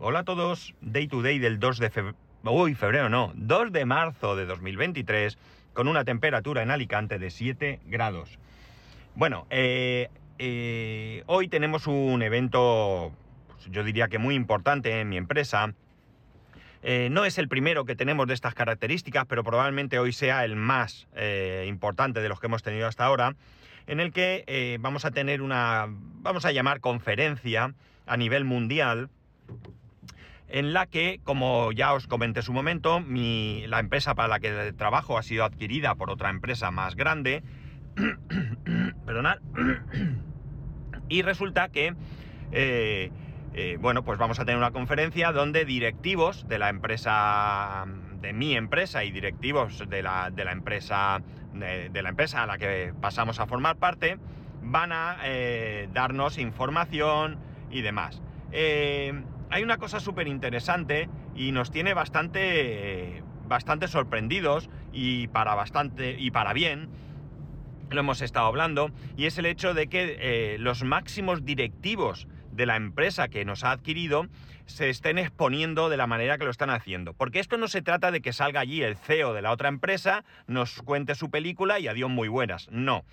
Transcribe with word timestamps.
Hola 0.00 0.20
a 0.20 0.24
todos, 0.24 0.76
Day 0.80 1.08
to 1.08 1.22
Day 1.22 1.40
del 1.40 1.58
2 1.58 1.78
de 1.80 1.90
febrero, 1.90 2.16
uy, 2.44 2.76
febrero 2.76 3.08
no, 3.08 3.32
2 3.34 3.72
de 3.72 3.84
marzo 3.84 4.36
de 4.36 4.46
2023, 4.46 5.36
con 5.72 5.88
una 5.88 6.04
temperatura 6.04 6.62
en 6.62 6.70
Alicante 6.70 7.18
de 7.18 7.30
7 7.30 7.80
grados. 7.84 8.38
Bueno, 9.16 9.48
eh, 9.50 10.08
eh, 10.38 11.24
hoy 11.26 11.48
tenemos 11.48 11.88
un 11.88 12.22
evento, 12.22 13.12
pues, 13.48 13.66
yo 13.72 13.82
diría 13.82 14.06
que 14.06 14.18
muy 14.18 14.36
importante 14.36 15.00
en 15.00 15.08
mi 15.08 15.16
empresa. 15.16 15.74
Eh, 16.84 17.08
no 17.10 17.24
es 17.24 17.36
el 17.38 17.48
primero 17.48 17.84
que 17.84 17.96
tenemos 17.96 18.28
de 18.28 18.34
estas 18.34 18.54
características, 18.54 19.26
pero 19.26 19.42
probablemente 19.42 19.98
hoy 19.98 20.12
sea 20.12 20.44
el 20.44 20.54
más 20.54 21.08
importante 21.66 22.20
de 22.20 22.28
los 22.28 22.38
que 22.38 22.46
hemos 22.46 22.62
tenido 22.62 22.86
hasta 22.86 23.04
ahora, 23.04 23.34
en 23.88 23.98
el 23.98 24.12
que 24.12 24.78
vamos 24.80 25.04
a 25.04 25.10
tener 25.10 25.42
una, 25.42 25.86
vamos 25.88 26.44
a 26.44 26.52
llamar 26.52 26.78
conferencia 26.78 27.74
a 28.06 28.16
nivel 28.16 28.44
mundial 28.44 29.10
en 30.48 30.72
la 30.72 30.86
que, 30.86 31.20
como 31.24 31.72
ya 31.72 31.92
os 31.92 32.06
comenté 32.06 32.40
en 32.40 32.44
su 32.44 32.52
momento, 32.52 33.02
la 33.06 33.80
empresa 33.80 34.14
para 34.14 34.28
la 34.28 34.40
que 34.40 34.72
trabajo 34.72 35.18
ha 35.18 35.22
sido 35.22 35.44
adquirida 35.44 35.94
por 35.94 36.10
otra 36.10 36.30
empresa 36.30 36.70
más 36.70 36.96
grande. 36.96 37.42
Perdonad. 39.06 39.38
y 41.08 41.22
resulta 41.22 41.68
que, 41.68 41.94
eh, 42.52 43.10
eh, 43.54 43.76
bueno, 43.80 44.04
pues 44.04 44.18
vamos 44.18 44.40
a 44.40 44.44
tener 44.44 44.58
una 44.58 44.70
conferencia 44.70 45.32
donde 45.32 45.64
directivos 45.66 46.48
de 46.48 46.58
la 46.58 46.70
empresa, 46.70 47.84
de 48.20 48.32
mi 48.32 48.54
empresa 48.56 49.04
y 49.04 49.10
directivos 49.10 49.84
de 49.88 50.02
la, 50.02 50.32
empresa, 50.50 51.20
de, 51.52 52.02
la 52.02 52.08
empresa 52.08 52.44
a 52.44 52.46
la 52.46 52.56
que 52.56 52.94
pasamos 53.00 53.38
a 53.38 53.46
formar 53.46 53.76
parte, 53.76 54.18
van 54.62 54.92
a 54.92 55.18
eh, 55.24 55.88
darnos 55.92 56.38
información 56.38 57.38
y 57.70 57.82
demás 57.82 58.22
hay 59.50 59.62
una 59.62 59.78
cosa 59.78 60.00
súper 60.00 60.28
interesante 60.28 61.08
y 61.34 61.52
nos 61.52 61.70
tiene 61.70 61.94
bastante, 61.94 63.22
bastante 63.46 63.88
sorprendidos 63.88 64.68
y 64.92 65.28
para 65.28 65.54
bastante 65.54 66.16
y 66.18 66.30
para 66.30 66.52
bien. 66.52 66.88
Lo 67.90 68.00
hemos 68.00 68.20
estado 68.20 68.46
hablando 68.46 68.90
y 69.16 69.24
es 69.26 69.38
el 69.38 69.46
hecho 69.46 69.72
de 69.72 69.88
que 69.88 70.16
eh, 70.20 70.58
los 70.58 70.84
máximos 70.84 71.44
directivos 71.44 72.28
de 72.52 72.66
la 72.66 72.76
empresa 72.76 73.28
que 73.28 73.44
nos 73.44 73.64
ha 73.64 73.70
adquirido 73.70 74.26
se 74.66 74.90
estén 74.90 75.16
exponiendo 75.16 75.88
de 75.88 75.96
la 75.96 76.06
manera 76.06 76.36
que 76.36 76.44
lo 76.44 76.50
están 76.50 76.68
haciendo. 76.68 77.14
Porque 77.14 77.40
esto 77.40 77.56
no 77.56 77.68
se 77.68 77.80
trata 77.80 78.10
de 78.10 78.20
que 78.20 78.34
salga 78.34 78.60
allí 78.60 78.82
el 78.82 78.96
CEO 78.96 79.32
de 79.32 79.40
la 79.40 79.52
otra 79.52 79.70
empresa, 79.70 80.24
nos 80.46 80.82
cuente 80.82 81.14
su 81.14 81.30
película 81.30 81.78
y 81.78 81.88
adiós 81.88 82.10
muy 82.10 82.28
buenas. 82.28 82.68
No 82.70 83.04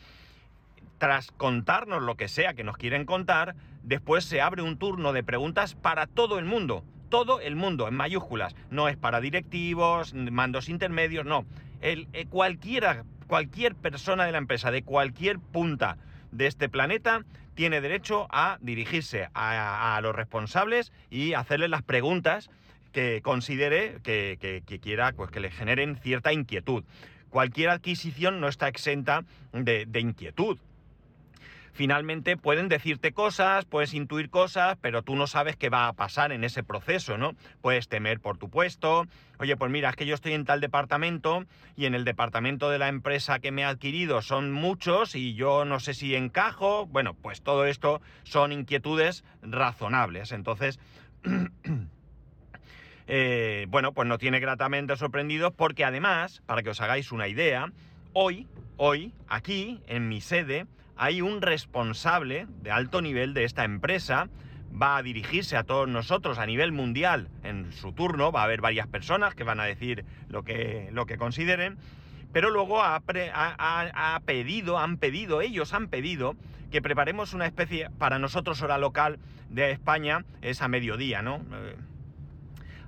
tras 0.97 1.31
contarnos 1.31 2.01
lo 2.01 2.15
que 2.15 2.27
sea 2.27 2.53
que 2.53 2.63
nos 2.63 2.77
quieren 2.77 3.05
contar, 3.05 3.55
después 3.83 4.25
se 4.25 4.41
abre 4.41 4.61
un 4.61 4.77
turno 4.77 5.13
de 5.13 5.23
preguntas 5.23 5.75
para 5.75 6.07
todo 6.07 6.39
el 6.39 6.45
mundo. 6.45 6.83
Todo 7.09 7.39
el 7.39 7.55
mundo, 7.55 7.87
en 7.87 7.95
mayúsculas. 7.95 8.55
No 8.69 8.87
es 8.87 8.97
para 8.97 9.21
directivos, 9.21 10.13
mandos 10.13 10.69
intermedios, 10.69 11.25
no. 11.25 11.45
Eh, 11.81 12.25
cualquiera, 12.29 13.03
cualquier 13.27 13.75
persona 13.75 14.25
de 14.25 14.31
la 14.31 14.37
empresa, 14.37 14.71
de 14.71 14.83
cualquier 14.83 15.39
punta 15.39 15.97
de 16.31 16.47
este 16.47 16.67
planeta, 16.67 17.23
tiene 17.53 17.79
derecho 17.79 18.27
a 18.31 18.57
dirigirse 18.61 19.29
a, 19.33 19.99
los 20.01 20.15
responsables 20.15 20.91
y 21.09 21.33
hacerles 21.33 21.69
las 21.69 21.83
preguntas 21.83 22.49
que 22.91 23.21
considere 23.21 23.99
que, 24.03 24.79
quiera, 24.81 25.13
pues 25.13 25.31
que 25.31 25.39
le 25.39 25.51
generen 25.51 25.95
cierta 25.97 26.33
inquietud. 26.33 26.83
Cualquier 27.29 27.69
adquisición 27.69 28.41
no 28.41 28.47
está 28.47 28.67
exenta 28.67 29.23
de 29.53 29.99
inquietud 29.99 30.57
finalmente 31.75 32.37
pueden 32.37 32.69
decirte 32.69 33.11
cosas, 33.11 33.65
puedes 33.65 33.93
intuir 33.93 34.29
cosas, 34.29 34.77
pero 34.81 35.03
tú 35.03 35.15
no 35.15 35.27
sabes 35.27 35.57
qué 35.57 35.69
va 35.69 35.87
a 35.87 35.93
pasar 35.93 36.31
en 36.31 36.45
ese 36.45 36.63
proceso, 36.63 37.17
¿no? 37.17 37.33
Puedes 37.61 37.89
temer 37.89 38.21
por 38.21 38.37
tu 38.37 38.49
puesto, 38.49 39.05
oye, 39.39 39.57
pues 39.57 39.69
mira, 39.69 39.89
es 39.89 39.97
que 39.97 40.05
yo 40.05 40.15
estoy 40.15 40.33
en 40.33 40.45
tal 40.45 40.61
departamento 40.61 41.43
y 41.75 41.85
en 41.85 41.93
el 41.93 42.05
departamento 42.05 42.69
de 42.69 42.79
la 42.79 42.87
empresa 42.87 43.39
que 43.39 43.51
me 43.51 43.65
ha 43.65 43.69
adquirido 43.69 44.21
son 44.21 44.53
muchos 44.53 45.15
y 45.15 45.35
yo 45.35 45.65
no 45.65 45.81
sé 45.81 45.93
si 45.93 46.15
encajo, 46.15 46.85
bueno, 46.87 47.13
pues 47.13 47.41
todo 47.41 47.65
esto 47.65 48.01
son 48.23 48.53
inquietudes 48.53 49.23
razonables, 49.41 50.31
entonces... 50.31 50.79
Eh, 53.07 53.67
bueno, 53.69 53.91
pues 53.91 54.07
no 54.07 54.17
tiene 54.17 54.39
gratamente 54.39 54.95
sorprendidos 54.95 55.53
porque 55.53 55.85
además, 55.85 56.41
para 56.47 56.63
que 56.63 56.71
os 56.71 56.81
hagáis 56.81 57.11
una 57.11 57.27
idea, 57.27 57.71
hoy, 58.13 58.47
hoy, 58.77 59.13
aquí, 59.27 59.79
en 59.85 60.09
mi 60.09 60.21
sede, 60.21 60.65
hay 60.97 61.21
un 61.21 61.41
responsable 61.41 62.47
de 62.61 62.71
alto 62.71 63.01
nivel 63.01 63.33
de 63.33 63.43
esta 63.43 63.63
empresa, 63.63 64.29
va 64.71 64.97
a 64.97 65.03
dirigirse 65.03 65.57
a 65.57 65.63
todos 65.63 65.87
nosotros 65.87 66.37
a 66.37 66.45
nivel 66.45 66.71
mundial. 66.71 67.29
En 67.43 67.71
su 67.71 67.93
turno, 67.93 68.31
va 68.31 68.41
a 68.41 68.43
haber 68.45 68.61
varias 68.61 68.87
personas 68.87 69.35
que 69.35 69.43
van 69.43 69.59
a 69.59 69.65
decir 69.65 70.05
lo 70.29 70.43
que, 70.43 70.89
lo 70.91 71.05
que 71.05 71.17
consideren, 71.17 71.77
pero 72.31 72.49
luego 72.49 72.83
ha, 72.83 73.01
pedido, 74.25 74.77
han 74.77 74.97
pedido, 74.97 75.41
ellos 75.41 75.73
han 75.73 75.87
pedido 75.87 76.35
que 76.71 76.81
preparemos 76.81 77.33
una 77.33 77.45
especie, 77.45 77.89
para 77.97 78.19
nosotros 78.19 78.61
hora 78.61 78.77
local 78.77 79.19
de 79.49 79.71
España 79.71 80.25
es 80.41 80.61
a 80.61 80.67
mediodía, 80.67 81.21
¿no? 81.21 81.37
Eh, 81.37 81.75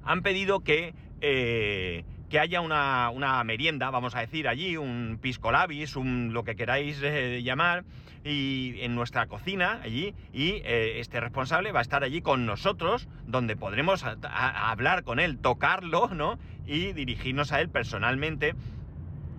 han 0.04 0.22
pedido 0.22 0.62
que... 0.62 0.94
Eh, 1.22 2.04
que 2.30 2.40
haya 2.40 2.62
una, 2.62 3.44
merienda, 3.44 3.90
vamos 3.90 4.16
a 4.16 4.20
decir, 4.20 4.48
allí, 4.48 4.78
un 4.78 5.18
pisco 5.22 5.52
labis, 5.52 5.96
un, 5.96 6.34
lo 6.34 6.44
que 6.44 6.56
queráis 6.56 7.00
eh, 7.02 7.42
llamar, 7.44 7.86
y 8.24 8.82
en 8.82 8.96
nuestra 8.96 9.28
cocina, 9.28 9.80
allí, 9.84 10.14
y 10.34 10.62
eh, 10.66 11.00
este 11.00 11.20
responsable 11.22 11.72
va 11.72 11.80
a 11.80 11.82
estar 11.82 12.04
allí 12.04 12.22
con 12.22 12.46
nosotros, 12.46 13.08
donde 13.26 13.56
podremos 13.56 14.04
hablar 14.04 15.04
con 15.04 15.20
él, 15.20 15.38
tocarlo, 15.38 16.10
¿no? 16.14 16.38
Y 16.66 16.92
dirigirnos 16.92 17.54
a 17.54 17.62
él 17.62 17.70
personalmente 17.70 18.54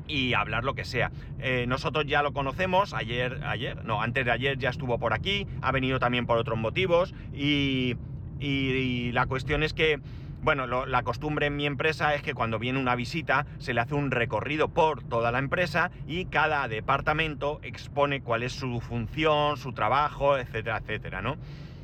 y 0.06 0.32
hablar 0.32 0.64
lo 0.64 0.74
que 0.74 0.86
sea. 0.86 1.10
Eh, 1.38 1.66
nosotros 1.68 2.06
ya 2.06 2.22
lo 2.22 2.32
conocemos, 2.32 2.94
ayer, 2.94 3.40
ayer, 3.44 3.84
no, 3.84 4.00
antes 4.00 4.24
de 4.24 4.30
ayer 4.30 4.58
ya 4.58 4.70
estuvo 4.70 4.98
por 4.98 5.12
aquí, 5.12 5.46
ha 5.60 5.70
venido 5.70 5.98
también 5.98 6.24
por 6.24 6.38
otros 6.38 6.56
motivos, 6.56 7.14
y, 7.34 7.96
y 8.40 9.12
la 9.12 9.26
cuestión 9.26 9.62
es 9.62 9.74
que 9.74 10.00
bueno, 10.40 10.66
la 10.66 11.02
costumbre 11.02 11.46
en 11.46 11.56
mi 11.56 11.66
empresa 11.66 12.14
es 12.14 12.22
que 12.22 12.34
cuando 12.34 12.58
viene 12.58 12.78
una 12.78 12.94
visita 12.94 13.46
se 13.58 13.74
le 13.74 13.80
hace 13.80 13.94
un 13.94 14.10
recorrido 14.10 14.68
por 14.68 15.02
toda 15.02 15.32
la 15.32 15.38
empresa 15.38 15.90
y 16.06 16.26
cada 16.26 16.66
departamento 16.68 17.58
expone 17.62 18.20
cuál 18.20 18.42
es 18.42 18.52
su 18.52 18.80
función, 18.80 19.56
su 19.56 19.72
trabajo, 19.72 20.38
etcétera, 20.38 20.78
etcétera, 20.78 21.22
¿no? 21.22 21.36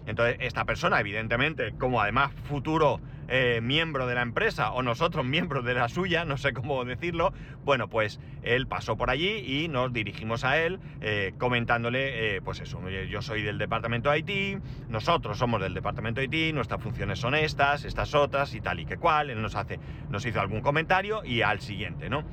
Entonces, 0.07 0.37
esta 0.41 0.65
persona, 0.65 1.01
evidentemente, 1.01 1.75
como 1.79 2.01
además 2.01 2.33
futuro 2.45 3.01
eh, 3.29 3.61
miembro 3.63 4.07
de 4.07 4.15
la 4.15 4.23
empresa 4.23 4.73
o 4.73 4.83
nosotros 4.83 5.25
miembros 5.25 5.65
de 5.65 5.75
la 5.75 5.89
suya, 5.89 6.25
no 6.25 6.37
sé 6.37 6.53
cómo 6.53 6.85
decirlo, 6.85 7.33
bueno, 7.65 7.89
pues 7.89 8.21
él 8.43 8.67
pasó 8.67 8.97
por 8.97 9.11
allí 9.11 9.39
y 9.39 9.69
nos 9.69 9.93
dirigimos 9.93 10.45
a 10.45 10.59
él 10.59 10.79
eh, 11.01 11.35
comentándole, 11.39 12.37
eh, 12.37 12.41
pues 12.43 12.61
eso, 12.61 12.81
yo 12.89 13.23
soy 13.23 13.43
del 13.43 13.59
departamento 13.59 14.15
IT, 14.15 14.61
nosotros 14.89 15.39
somos 15.39 15.61
del 15.61 15.75
departamento 15.75 16.23
IT, 16.23 16.55
nuestras 16.55 16.83
funciones 16.83 17.19
son 17.19 17.35
estas, 17.35 17.85
estas 17.85 18.15
otras 18.15 18.55
y 18.55 18.61
tal 18.61 18.81
y 18.81 18.87
que 18.87 18.97
cual, 18.97 19.31
él 19.31 19.41
nos 19.41 19.55
hace, 19.55 19.79
nos 20.11 20.25
hizo 20.27 20.41
algún 20.41 20.61
comentario 20.61 21.25
y 21.25 21.43
al 21.43 21.61
siguiente, 21.61 22.11
¿no? 22.11 22.25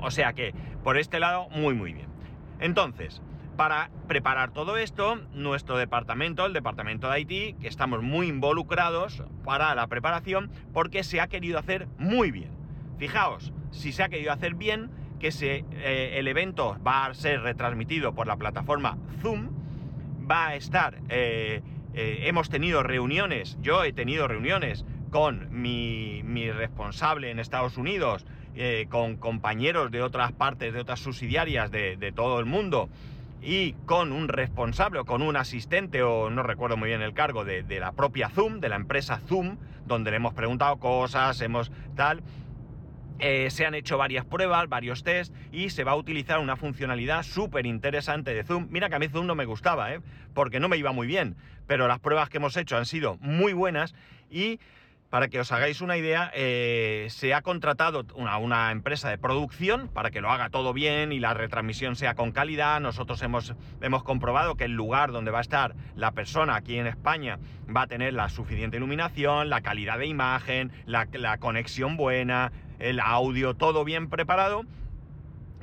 O 0.00 0.10
sea 0.10 0.32
que, 0.32 0.54
por 0.82 0.98
este 0.98 1.18
lado, 1.18 1.48
muy 1.50 1.74
muy 1.74 1.92
bien. 1.92 2.08
Entonces, 2.60 3.22
para 3.56 3.90
preparar 4.08 4.50
todo 4.50 4.76
esto, 4.76 5.16
nuestro 5.32 5.76
departamento, 5.76 6.44
el 6.46 6.52
departamento 6.52 7.10
de 7.10 7.20
IT, 7.20 7.58
que 7.60 7.68
estamos 7.68 8.02
muy 8.02 8.28
involucrados 8.28 9.22
para 9.44 9.74
la 9.74 9.86
preparación, 9.86 10.50
porque 10.72 11.04
se 11.04 11.20
ha 11.20 11.28
querido 11.28 11.58
hacer 11.58 11.88
muy 11.98 12.30
bien. 12.30 12.50
Fijaos, 12.98 13.52
si 13.70 13.92
se 13.92 14.02
ha 14.02 14.08
querido 14.08 14.32
hacer 14.32 14.54
bien, 14.54 14.90
que 15.18 15.30
eh, 15.40 16.18
el 16.18 16.28
evento 16.28 16.76
va 16.86 17.06
a 17.06 17.14
ser 17.14 17.40
retransmitido 17.40 18.14
por 18.14 18.26
la 18.26 18.36
plataforma 18.36 18.98
Zoom, 19.22 19.50
va 20.30 20.48
a 20.48 20.54
estar, 20.56 20.98
eh, 21.08 21.62
eh, 21.94 22.18
hemos 22.24 22.50
tenido 22.50 22.82
reuniones, 22.82 23.56
yo 23.62 23.84
he 23.84 23.92
tenido 23.92 24.28
reuniones 24.28 24.84
con 25.10 25.48
mi, 25.50 26.22
responsable 26.50 27.30
en 27.30 27.38
Estados 27.38 27.78
Unidos, 27.78 28.26
con 28.88 29.16
compañeros 29.16 29.90
de 29.90 30.02
otras 30.02 30.32
partes, 30.32 30.72
de 30.72 30.80
otras 30.80 31.00
subsidiarias 31.00 31.70
de 31.70 32.12
todo 32.14 32.38
el 32.40 32.46
mundo, 32.46 32.88
y 33.44 33.74
con 33.84 34.10
un 34.10 34.28
responsable 34.28 35.00
o 35.00 35.04
con 35.04 35.20
un 35.20 35.36
asistente 35.36 36.02
o 36.02 36.30
no 36.30 36.42
recuerdo 36.42 36.78
muy 36.78 36.88
bien 36.88 37.02
el 37.02 37.12
cargo 37.12 37.44
de, 37.44 37.62
la 37.78 37.92
propia 37.92 38.30
Zoom, 38.30 38.58
de 38.58 38.70
la 38.70 38.76
empresa 38.76 39.20
Zoom, 39.28 39.58
donde 39.84 40.10
le 40.10 40.16
hemos 40.16 40.32
preguntado 40.32 40.78
cosas, 40.78 41.40
hemos 41.42 41.70
tal. 41.94 42.22
Eh, 43.18 43.48
se 43.50 43.64
han 43.64 43.74
hecho 43.74 43.98
varias 43.98 44.24
pruebas, 44.24 44.68
varios 44.68 45.04
test 45.04 45.32
y 45.52 45.70
se 45.70 45.84
va 45.84 45.92
a 45.92 45.96
utilizar 45.96 46.40
una 46.40 46.56
funcionalidad 46.56 47.22
súper 47.22 47.66
interesante 47.66 48.34
de 48.34 48.44
Zoom. 48.44 48.66
Mira 48.70 48.88
que 48.88 48.96
a 48.96 48.98
mí 48.98 49.08
Zoom 49.08 49.26
no 49.26 49.34
me 49.34 49.44
gustaba, 49.44 49.92
¿eh? 49.92 50.00
porque 50.32 50.58
no 50.58 50.68
me 50.68 50.78
iba 50.78 50.92
muy 50.92 51.06
bien, 51.06 51.36
pero 51.66 51.86
las 51.86 52.00
pruebas 52.00 52.30
que 52.30 52.38
hemos 52.38 52.56
hecho 52.56 52.78
han 52.78 52.86
sido 52.86 53.18
muy 53.20 53.52
buenas 53.52 53.94
y 54.30 54.58
para 55.14 55.28
que 55.28 55.38
os 55.38 55.52
hagáis 55.52 55.80
una 55.80 55.96
idea, 55.96 56.32
eh, 56.34 57.06
se 57.08 57.34
ha 57.34 57.42
contratado 57.42 58.04
una, 58.16 58.36
una, 58.38 58.72
empresa 58.72 59.08
de 59.10 59.16
producción 59.16 59.86
para 59.86 60.10
que 60.10 60.20
lo 60.20 60.28
haga 60.28 60.50
todo 60.50 60.72
bien 60.72 61.12
y 61.12 61.20
la 61.20 61.34
retransmisión 61.34 61.94
sea 61.94 62.16
con 62.16 62.32
calidad. 62.32 62.80
Nosotros 62.80 63.22
hemos, 63.22 63.54
hemos 63.80 64.02
comprobado 64.02 64.56
que 64.56 64.64
el 64.64 64.72
lugar 64.72 65.12
donde 65.12 65.30
va 65.30 65.38
a 65.38 65.42
estar 65.42 65.76
la 65.94 66.10
persona 66.10 66.56
aquí 66.56 66.78
en 66.78 66.88
España 66.88 67.38
va 67.64 67.82
a 67.82 67.86
tener 67.86 68.12
la 68.12 68.28
suficiente 68.28 68.78
iluminación, 68.78 69.50
la 69.50 69.60
calidad 69.60 70.00
de 70.00 70.08
imagen, 70.08 70.72
la, 70.84 71.06
la 71.12 71.38
conexión 71.38 71.96
buena, 71.96 72.50
el 72.80 72.98
audio, 72.98 73.54
todo 73.54 73.84
bien 73.84 74.10
preparado 74.10 74.64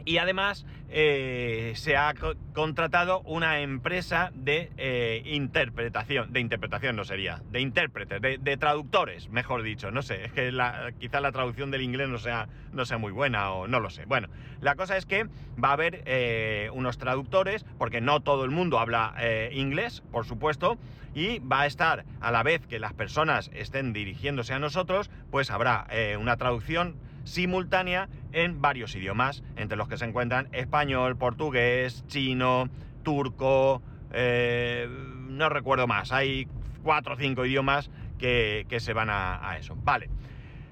y 0.06 0.18
además 0.18 0.66
eh, 0.94 1.72
se 1.76 1.96
ha 1.96 2.14
contratado 2.54 3.22
una 3.22 3.62
empresa 3.62 4.32
de 4.36 4.72
eh, 4.76 5.22
interpretación, 5.26 6.34
de 6.34 6.42
interpretación 6.42 6.98
no 6.98 7.06
sería, 7.06 7.42
de 7.50 7.62
intérpretes, 7.62 8.22
de, 8.22 8.58
traductores, 8.58 9.30
mejor 9.30 9.64
dicho, 9.64 9.90
no 9.92 10.02
sé, 10.02 10.26
es 10.26 10.34
que 10.34 10.52
la, 10.52 10.92
quizá 11.00 11.22
la 11.22 11.32
traducción 11.32 11.72
del 11.72 11.82
inglés 11.82 12.10
no 12.10 12.18
sea, 12.18 12.50
no 12.74 12.86
sea 12.86 12.98
muy 12.98 13.14
buena 13.14 13.52
o 13.52 13.70
no 13.70 13.80
lo 13.80 13.90
sé. 13.90 14.04
Bueno, 14.06 14.28
la 14.60 14.76
cosa 14.76 14.98
es 14.98 15.06
que 15.06 15.28
va 15.64 15.70
a 15.70 15.74
haber 15.74 16.04
eh, 16.06 16.70
unos 16.74 16.98
traductores, 16.98 17.66
porque 17.78 18.02
no 18.02 18.20
todo 18.20 18.44
el 18.44 18.52
mundo 18.52 18.78
habla 18.78 19.16
inglés, 19.54 20.04
por 20.12 20.26
supuesto, 20.26 20.78
y 21.14 21.40
va 21.40 21.62
a 21.62 21.66
estar 21.68 22.04
a 22.20 22.32
la 22.32 22.44
vez 22.44 22.68
que 22.68 22.80
las 22.80 22.94
personas 22.94 23.50
estén 23.54 23.94
dirigiéndose 23.94 24.54
a 24.54 24.60
nosotros, 24.60 25.10
pues 25.30 25.52
habrá 25.52 25.88
una 26.20 26.36
traducción 26.36 26.96
simultánea 27.24 28.10
en 28.32 28.62
varios 28.62 28.96
idiomas, 28.96 29.44
entre 29.56 29.78
los 29.78 29.88
que 29.88 29.98
se 29.98 30.06
encuentran 30.06 30.48
español, 30.52 31.18
portugués, 31.18 32.06
chino, 32.08 32.70
turco, 33.04 33.82
eh, 34.14 34.88
no 35.30 35.50
recuerdo 35.50 35.88
más, 35.88 36.12
hay 36.12 36.48
cuatro 36.84 37.14
o 37.14 37.18
cinco 37.18 37.46
idiomas 37.46 37.90
que, 38.18 38.66
se 38.80 38.94
van 38.94 39.10
a, 39.10 39.58
eso. 39.58 39.76
Vale. 39.84 40.10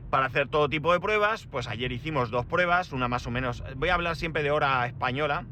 Para 0.09 0.25
hacer 0.25 0.47
todo 0.47 0.69
tipo 0.69 0.91
de 0.91 0.99
pruebas, 0.99 1.47
pues 1.47 1.67
ayer 1.67 1.91
hicimos 1.91 2.31
dos 2.31 2.45
pruebas, 2.45 2.91
una 2.91 3.07
más 3.07 3.27
o 3.27 3.31
menos, 3.31 3.63
voy 3.75 3.89
a 3.89 3.95
hablar 3.95 4.15
siempre 4.15 4.41
de 4.41 4.51
hora 4.51 4.85
española, 4.87 5.45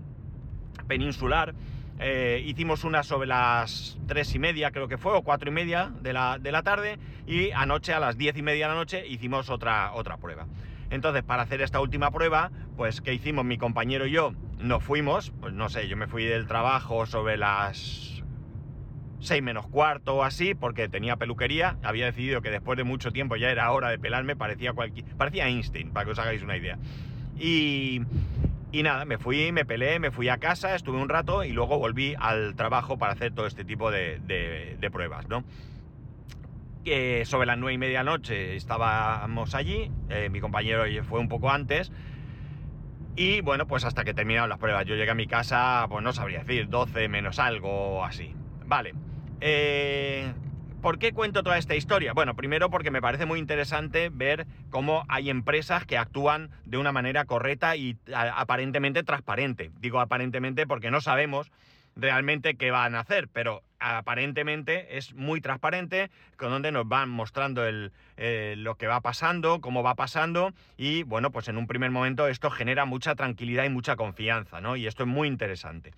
peninsular, 0.88 1.54
eh, 2.00 2.44
hicimos 2.46 2.84
una 2.84 3.04
sobre 3.04 3.28
las 3.28 3.98
tres 4.08 4.34
y 4.36 4.40
media, 4.40 4.72
creo 4.72 4.88
que 4.88 4.98
fue, 4.98 5.14
o 5.14 5.22
cuatro 5.22 5.50
y 5.50 5.54
media 5.54 5.92
de 6.02 6.14
la, 6.14 6.38
de 6.40 6.52
la 6.52 6.64
tarde, 6.64 6.98
y 7.28 7.52
anoche 7.52 7.94
a 7.94 8.00
las 8.00 8.18
diez 8.18 8.36
y 8.38 8.42
media 8.42 8.68
de 8.68 8.74
la 8.74 8.80
noche 8.80 9.08
hicimos 9.08 9.50
otra, 9.50 9.94
otra 9.94 10.18
prueba. 10.18 10.48
Entonces, 10.90 11.24
para 11.24 11.44
hacer 11.44 11.62
esta 11.62 11.82
última 11.82 12.12
prueba, 12.12 12.52
pues, 12.76 13.02
¿qué 13.02 13.14
hicimos? 13.14 13.46
Mi 13.46 13.58
compañero 13.58 14.06
y 14.06 14.12
yo 14.12 14.34
nos 14.60 14.84
fuimos, 14.84 15.32
pues 15.42 15.54
no 15.54 15.70
sé, 15.70 15.88
yo 15.88 15.98
me 15.98 16.08
fui 16.08 16.26
del 16.26 16.48
trabajo 16.48 17.06
sobre 17.06 17.38
las 17.38 18.24
6 19.20 19.44
menos 19.44 19.68
cuarto 19.68 20.16
o 20.16 20.24
así, 20.24 20.56
porque 20.56 20.88
tenía 20.88 21.18
peluquería. 21.18 21.78
Había 21.84 22.06
decidido 22.06 22.42
que 22.42 22.50
después 22.50 22.78
de 22.78 22.84
mucho 22.84 23.12
tiempo 23.12 23.36
ya 23.36 23.50
era 23.50 23.72
hora 23.72 23.90
de 23.90 24.00
pelarme, 24.00 24.36
parecía, 24.36 24.74
cualquier, 24.74 25.06
parecía 25.18 25.48
Einstein, 25.48 25.92
para 25.92 26.06
que 26.06 26.12
os 26.12 26.20
hagáis 26.20 26.42
una 26.42 26.56
idea. 26.56 26.78
Y, 27.38 28.02
y 28.72 28.84
nada, 28.84 29.06
me 29.06 29.18
fui, 29.18 29.52
me 29.52 29.66
pelé, 29.66 30.00
me 30.00 30.12
fui 30.12 30.30
a 30.30 30.38
casa, 30.38 30.74
estuve 30.76 30.98
un 30.98 31.10
rato 31.10 31.44
y 31.44 31.52
luego 31.52 31.78
volví 31.78 32.16
al 32.18 32.56
trabajo 32.56 32.98
para 32.98 33.14
hacer 33.14 33.34
todo 33.34 33.46
este 33.46 33.66
tipo 33.66 33.92
de, 33.92 34.20
de 34.20 34.92
pruebas, 34.92 35.28
¿no? 35.28 35.44
Sobre 37.26 37.46
las 37.48 37.58
nueve 37.58 37.74
y 37.74 37.78
media 37.78 38.04
noche 38.04 38.56
estábamos 38.56 39.56
allí, 39.56 39.92
eh, 40.10 40.30
mi 40.30 40.40
compañero 40.40 40.84
fue 41.04 41.20
un 41.20 41.28
poco 41.28 41.52
antes, 41.52 41.92
y 43.18 43.42
bueno, 43.42 43.66
pues 43.66 43.84
hasta 43.84 44.04
que 44.04 44.14
terminaron 44.14 44.48
las 44.48 44.60
pruebas. 44.60 44.86
Yo 44.86 44.96
llegué 44.96 45.10
a 45.10 45.16
mi 45.16 45.26
casa, 45.26 45.88
pues 45.90 46.04
no 46.04 46.14
sabría 46.14 46.44
decir, 46.44 46.70
12 46.70 47.08
menos 47.08 47.40
algo 47.40 48.06
así. 48.06 48.36
Vale. 48.68 48.94
Eh, 49.42 50.32
¿Por 50.84 51.00
qué 51.00 51.12
cuento 51.14 51.42
toda 51.42 51.58
esta 51.58 51.76
historia? 51.76 52.14
Bueno, 52.14 52.36
primero 52.36 52.70
porque 52.70 52.92
me 52.92 53.02
parece 53.02 53.26
muy 53.26 53.40
interesante 53.40 54.10
ver 54.10 54.46
cómo 54.70 55.04
hay 55.10 55.32
empresas 55.32 55.84
que 55.86 55.98
actúan 55.98 56.52
de 56.66 56.78
una 56.78 56.92
manera 56.92 57.26
correcta 57.26 57.76
y 57.76 57.98
aparentemente 58.14 59.02
transparente. 59.02 59.72
Digo 59.80 60.00
aparentemente 60.00 60.68
porque 60.68 60.92
no 60.92 61.02
sabemos 61.02 61.52
realmente 61.98 62.56
qué 62.56 62.72
van 62.72 62.96
a 62.96 63.02
hacer, 63.02 63.28
pero 63.28 63.64
aparentemente 63.80 64.98
es 64.98 65.14
muy 65.14 65.42
transparente, 65.42 66.10
con 66.38 66.50
donde 66.50 66.72
nos 66.72 66.88
van 66.88 67.10
mostrando 67.10 67.66
el, 67.66 67.92
eh, 68.16 68.56
lo 68.58 68.76
que 68.76 68.88
va 68.88 69.02
pasando, 69.02 69.62
cómo 69.62 69.84
va 69.84 69.96
pasando, 69.96 70.54
y 70.78 71.04
bueno, 71.04 71.32
pues 71.32 71.48
en 71.48 71.58
un 71.58 71.68
primer 71.68 71.92
momento 71.92 72.28
esto 72.28 72.50
genera 72.50 72.86
mucha 72.86 73.16
tranquilidad 73.16 73.66
y 73.66 73.70
mucha 73.70 73.96
confianza, 73.96 74.62
¿no? 74.62 74.76
Y 74.76 74.88
esto 74.88 75.04
es 75.04 75.10
muy 75.10 75.28
interesante. 75.28 75.92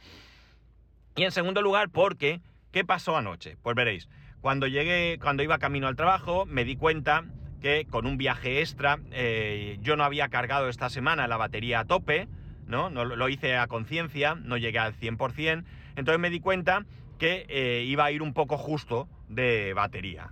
Y 1.16 1.24
en 1.24 1.31
segundo 1.31 1.62
lugar, 1.62 1.90
porque, 1.90 2.42
¿qué 2.72 2.86
pasó 2.86 3.18
anoche? 3.18 3.57
Pues 3.62 3.75
veréis, 3.75 4.07
cuando 4.42 4.68
llegué, 4.68 5.19
cuando 5.22 5.44
iba 5.44 5.60
camino 5.60 5.88
al 5.88 5.95
trabajo, 5.95 6.45
me 6.45 6.63
di 6.63 6.75
cuenta 6.75 7.25
que 7.62 7.86
con 7.90 8.06
un 8.06 8.18
viaje 8.18 8.62
extra 8.62 9.00
eh, 9.12 9.78
yo 9.81 9.98
no 9.98 10.06
había 10.06 10.30
cargado 10.30 10.69
esta 10.69 10.90
semana 10.90 11.28
la 11.28 11.36
batería 11.36 11.81
a 11.81 11.86
tope, 11.86 12.28
¿no? 12.69 12.89
no 12.89 13.04
lo 13.04 13.30
hice 13.30 13.57
a 13.57 13.68
conciencia, 13.68 14.36
no 14.36 14.56
llegué 14.56 14.80
al 14.80 14.94
100%, 14.95 15.66
entonces 15.95 16.19
me 16.19 16.30
di 16.30 16.39
cuenta 16.39 16.86
que 17.18 17.45
eh, 17.50 17.83
iba 17.86 18.06
a 18.06 18.12
ir 18.12 18.21
un 18.21 18.33
poco 18.33 18.57
justo 18.57 19.10
de 19.27 19.74
batería. 19.74 20.30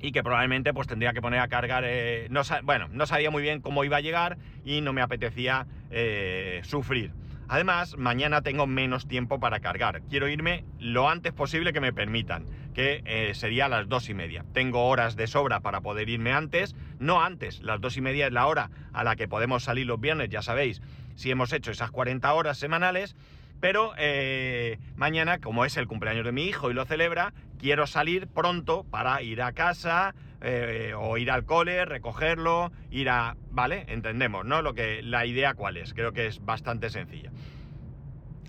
Y 0.00 0.12
que 0.12 0.22
probablemente 0.22 0.72
pues 0.72 0.86
tendría 0.86 1.12
que 1.12 1.20
poner 1.20 1.40
a 1.40 1.48
cargar... 1.48 1.82
Eh, 1.84 2.28
no, 2.30 2.42
bueno, 2.62 2.86
no 2.92 3.06
sabía 3.06 3.32
muy 3.32 3.42
bien 3.42 3.60
cómo 3.60 3.82
iba 3.82 3.96
a 3.96 4.00
llegar 4.00 4.38
y 4.64 4.80
no 4.80 4.92
me 4.92 5.02
apetecía 5.02 5.66
eh, 5.90 6.60
sufrir. 6.62 7.12
Además, 7.48 7.96
mañana 7.96 8.42
tengo 8.42 8.66
menos 8.66 9.08
tiempo 9.08 9.40
para 9.40 9.58
cargar. 9.58 10.02
Quiero 10.02 10.28
irme 10.28 10.64
lo 10.78 11.08
antes 11.08 11.32
posible 11.32 11.72
que 11.72 11.80
me 11.80 11.94
permitan, 11.94 12.44
que 12.74 13.32
sería 13.34 13.64
a 13.64 13.68
las 13.70 13.88
dos 13.88 14.10
y 14.10 14.14
media. 14.14 14.44
Tengo 14.52 14.86
horas 14.86 15.16
de 15.16 15.26
sobra 15.26 15.60
para 15.60 15.80
poder 15.80 16.10
irme 16.10 16.32
antes, 16.32 16.76
no 17.00 17.22
antes. 17.22 17.62
Las 17.62 17.80
dos 17.80 17.96
y 17.96 18.02
media 18.02 18.26
es 18.26 18.32
la 18.34 18.46
hora 18.46 18.70
a 18.92 19.02
la 19.02 19.16
que 19.16 19.28
podemos 19.28 19.64
salir 19.64 19.86
los 19.86 19.98
viernes, 19.98 20.28
ya 20.28 20.42
sabéis, 20.42 20.82
si 21.18 21.32
hemos 21.32 21.52
hecho 21.52 21.72
esas 21.72 21.90
40 21.90 22.32
horas 22.32 22.58
semanales. 22.58 23.16
Pero 23.60 23.92
eh, 23.98 24.78
mañana, 24.94 25.40
como 25.40 25.64
es 25.64 25.76
el 25.76 25.88
cumpleaños 25.88 26.24
de 26.24 26.30
mi 26.30 26.44
hijo 26.44 26.70
y 26.70 26.74
lo 26.74 26.84
celebra, 26.84 27.32
quiero 27.58 27.88
salir 27.88 28.28
pronto 28.28 28.84
para 28.84 29.20
ir 29.20 29.42
a 29.42 29.52
casa 29.52 30.14
eh, 30.40 30.94
o 30.96 31.18
ir 31.18 31.32
al 31.32 31.44
cole, 31.44 31.84
recogerlo, 31.84 32.70
ir 32.92 33.10
a... 33.10 33.36
¿Vale? 33.50 33.84
Entendemos, 33.88 34.44
¿no? 34.44 34.62
Lo 34.62 34.74
que, 34.74 35.02
la 35.02 35.26
idea 35.26 35.54
cuál 35.54 35.76
es. 35.76 35.92
Creo 35.92 36.12
que 36.12 36.28
es 36.28 36.44
bastante 36.44 36.88
sencilla. 36.88 37.32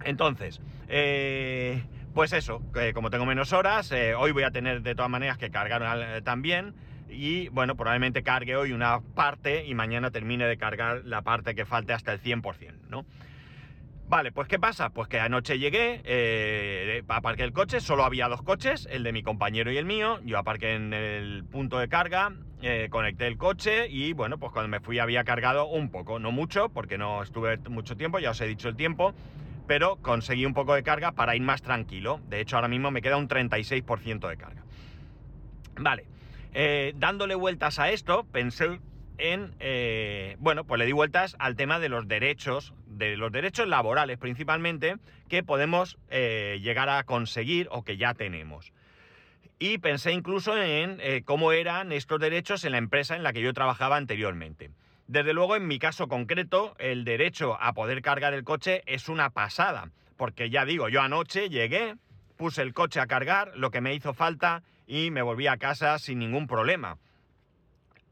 Entonces, 0.04 0.62
eh, 0.90 1.84
pues 2.14 2.34
eso, 2.34 2.62
como 2.94 3.10
tengo 3.10 3.26
menos 3.26 3.52
horas, 3.52 3.92
hoy 4.16 4.32
voy 4.32 4.44
a 4.44 4.52
tener 4.52 4.84
de 4.84 4.94
todas 4.94 5.10
maneras 5.10 5.40
que 5.40 5.50
cargar 5.50 6.22
también. 6.22 6.76
Y 7.10 7.50
bueno, 7.50 7.76
probablemente 7.76 8.24
cargue 8.24 8.56
hoy 8.56 8.72
una 8.72 9.00
parte 9.16 9.66
y 9.66 9.74
mañana 9.74 10.12
termine 10.12 10.46
de 10.46 10.58
cargar 10.58 11.02
la 11.06 11.22
parte 11.22 11.56
que 11.56 11.66
falte 11.66 11.94
hasta 11.94 12.14
el 12.14 12.20
100%, 12.22 12.74
¿no? 12.90 13.06
Vale, 14.10 14.32
pues 14.32 14.48
¿qué 14.48 14.58
pasa? 14.58 14.90
Pues 14.90 15.08
que 15.08 15.20
anoche 15.20 15.60
llegué, 15.60 16.02
eh, 16.04 17.04
aparqué 17.08 17.44
el 17.44 17.54
coche, 17.54 17.80
solo 17.80 18.04
había 18.04 18.28
dos 18.28 18.42
coches, 18.42 18.88
el 18.90 19.04
de 19.04 19.14
mi 19.14 19.22
compañero 19.22 19.72
y 19.72 19.78
el 19.78 19.86
mío. 19.86 20.20
Yo 20.24 20.40
aparqué 20.40 20.74
en 20.74 20.94
el 20.94 21.44
punto 21.44 21.78
de 21.78 21.90
carga, 21.90 22.34
eh, 22.64 22.88
conecté 22.90 23.28
el 23.28 23.38
coche 23.38 23.88
y 23.88 24.14
bueno, 24.14 24.40
pues 24.40 24.52
cuando 24.52 24.68
me 24.68 24.80
fui 24.80 24.98
había 24.98 25.24
cargado 25.24 25.68
un 25.68 25.92
poco, 25.92 26.18
no 26.18 26.32
mucho, 26.32 26.70
porque 26.70 26.98
no 26.98 27.22
estuve 27.22 27.58
mucho 27.70 27.96
tiempo, 27.96 28.18
ya 28.18 28.32
os 28.32 28.42
he 28.42 28.48
dicho 28.48 28.68
el 28.68 28.76
tiempo, 28.76 29.14
pero 29.68 29.98
conseguí 29.98 30.44
un 30.44 30.56
poco 30.56 30.74
de 30.74 30.82
carga 30.82 31.12
para 31.12 31.36
ir 31.36 31.44
más 31.44 31.62
tranquilo. 31.62 32.20
De 32.30 32.40
hecho, 32.42 32.56
ahora 32.56 32.68
mismo 32.68 32.90
me 32.90 33.04
queda 33.04 33.18
un 33.18 33.28
36% 33.28 34.28
de 34.28 34.38
carga. 34.38 34.64
Vale, 35.80 36.06
eh, 36.54 36.94
dándole 36.96 37.36
vueltas 37.36 37.80
a 37.80 37.92
esto, 37.92 38.26
pensé 38.32 38.80
en, 39.18 39.54
eh, 39.60 40.36
bueno, 40.40 40.64
pues 40.64 40.80
le 40.80 40.86
di 40.86 40.92
vueltas 40.92 41.36
al 41.40 41.56
tema 41.56 41.80
de 41.80 41.90
los 41.90 42.08
derechos, 42.08 42.74
de 42.88 43.18
los 43.18 43.32
derechos 43.32 43.68
laborales 43.68 44.18
principalmente, 44.18 44.96
que 45.28 45.44
podemos 45.44 45.98
eh, 46.10 46.60
llegar 46.62 46.90
a 46.90 47.04
conseguir 47.04 47.68
o 47.72 47.84
que 47.84 47.98
ya 47.98 48.14
tenemos. 48.14 48.74
Y 49.60 49.78
pensé 49.80 50.14
incluso 50.14 50.58
en 50.58 51.02
cómo 51.26 51.52
eran 51.52 51.92
estos 51.92 52.18
derechos 52.22 52.64
en 52.64 52.72
la 52.72 52.78
empresa 52.78 53.18
en 53.18 53.24
la 53.24 53.34
que 53.34 53.42
yo 53.42 53.54
trabajaba 53.54 53.98
anteriormente. 53.98 54.72
Desde 55.10 55.34
luego, 55.34 55.56
en 55.56 55.68
mi 55.68 55.80
caso 55.80 56.08
concreto, 56.08 56.76
el 56.78 57.04
derecho 57.04 57.58
a 57.60 57.74
poder 57.74 58.04
cargar 58.04 58.36
el 58.36 58.44
coche 58.44 58.84
es 58.86 59.10
una 59.10 59.32
pasada, 59.32 59.90
porque 60.18 60.52
ya 60.52 60.66
digo, 60.66 60.88
yo 60.88 61.02
anoche 61.02 61.50
llegué, 61.50 61.96
puse 62.38 62.62
el 62.62 62.76
coche 62.76 63.00
a 63.00 63.08
cargar, 63.08 63.52
lo 63.56 63.72
que 63.72 63.82
me 63.82 63.96
hizo 63.96 64.14
falta, 64.14 64.62
y 64.90 65.12
me 65.12 65.22
volví 65.22 65.48
a 65.48 65.56
casa 65.56 66.00
sin 66.00 66.20
ningún 66.20 66.48
problema 66.48 66.98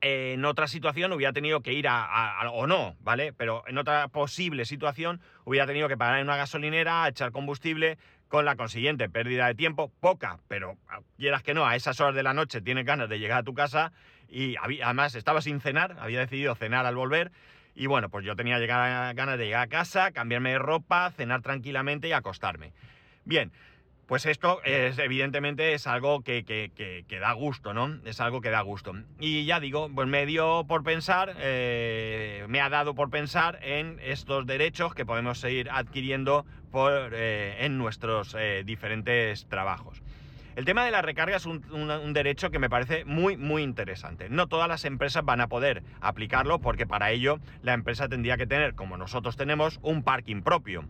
en 0.02 0.46
otra 0.46 0.68
situación 0.68 1.12
hubiera 1.12 1.34
tenido 1.34 1.62
que 1.62 1.74
ir 1.74 1.88
a, 1.90 2.50
o 2.52 2.68
no, 2.68 2.96
¿vale? 3.02 3.34
Pero 3.34 3.64
en 3.68 3.78
otra 3.78 4.08
posible 4.10 4.66
situación 4.66 5.22
hubiera 5.44 5.66
tenido 5.66 5.88
que 5.88 5.98
parar 5.98 6.20
en 6.20 6.28
una 6.28 6.38
gasolinera, 6.38 7.08
echar 7.08 7.32
combustible, 7.32 7.98
con 8.28 8.46
la 8.46 8.56
consiguiente 8.56 9.10
pérdida 9.10 9.48
de 9.48 9.56
tiempo, 9.56 9.92
poca, 10.02 10.40
pero 10.48 10.76
quieras 11.18 11.44
que 11.44 11.54
no, 11.54 11.66
a 11.66 11.76
esas 11.76 12.00
horas 12.02 12.14
de 12.14 12.24
la 12.24 12.34
noche 12.34 12.62
tienes 12.62 12.86
ganas 12.86 13.08
de 13.08 13.20
llegar 13.20 13.40
a 13.40 13.44
tu 13.44 13.54
casa 13.54 13.94
y 14.28 14.56
además 14.58 15.16
estaba 15.16 15.42
sin 15.42 15.62
cenar, 15.62 15.96
había 16.00 16.20
decidido 16.20 16.54
cenar 16.54 16.86
al 16.86 16.96
volver 16.96 17.32
y 17.74 17.86
bueno, 17.86 18.10
pues 18.10 18.26
yo 18.26 18.36
tenía 18.36 18.60
ganas 18.60 19.38
de 19.38 19.46
llegar 19.46 19.62
a 19.62 19.68
casa, 19.68 20.12
cambiarme 20.12 20.52
de 20.52 20.60
ropa, 20.60 21.10
cenar 21.12 21.42
tranquilamente 21.42 22.10
y 22.10 22.12
acostarme. 22.12 22.74
Bien, 23.24 23.52
Pues 24.08 24.26
esto 24.26 24.64
es, 24.64 24.98
evidentemente 25.00 25.74
es 25.74 25.86
algo 25.86 26.22
que, 26.22 27.04
da 27.20 27.34
gusto, 27.34 27.74
¿no? 27.74 28.00
Es 28.06 28.22
algo 28.22 28.40
que 28.40 28.50
da 28.50 28.62
gusto. 28.62 28.94
Y 29.20 29.44
ya 29.44 29.60
digo, 29.60 29.90
pues 29.94 30.08
me 30.08 30.26
dio 30.26 30.64
por 30.66 30.82
pensar, 30.84 31.36
eh, 31.40 32.46
me 32.48 32.62
ha 32.62 32.70
dado 32.70 32.96
por 32.96 33.10
pensar 33.10 33.60
en 33.62 34.00
estos 34.02 34.46
derechos 34.46 34.96
que 34.96 35.06
podemos 35.06 35.40
seguir 35.40 35.70
adquiriendo 35.70 36.46
por, 36.72 37.12
eh, 37.14 37.66
en 37.66 37.78
nuestros 37.78 38.34
eh, 38.40 38.64
diferentes 38.66 39.46
trabajos. 39.50 40.02
El 40.56 40.64
tema 40.64 40.86
de 40.86 40.92
la 40.92 41.02
recarga 41.02 41.36
es 41.36 41.46
un, 41.46 41.70
un, 41.70 42.14
derecho 42.14 42.50
que 42.50 42.60
me 42.60 42.70
parece 42.70 43.04
muy, 43.04 43.36
muy 43.36 43.62
interesante. 43.62 44.30
No 44.30 44.48
todas 44.48 44.70
las 44.70 44.86
empresas 44.86 45.26
van 45.26 45.42
a 45.42 45.48
poder 45.48 45.84
aplicarlo 46.00 46.60
porque 46.60 46.88
para 46.88 47.12
ello 47.12 47.40
la 47.62 47.74
empresa 47.74 48.08
tendría 48.08 48.38
que 48.38 48.48
tener, 48.48 48.74
como 48.74 48.96
nosotros 48.96 49.36
tenemos, 49.36 49.80
un 49.84 50.02
parking 50.02 50.42
propio 50.42 50.86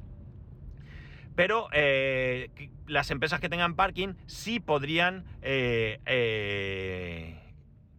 pero 1.38 1.70
eh, 1.72 2.50
las 2.88 3.12
empresas 3.12 3.40
que 3.40 3.48
tengan 3.48 3.76
parking 3.76 4.16
sí 4.26 4.60
podrían, 4.60 5.24
eh, 5.44 6.00
eh, 6.08 7.40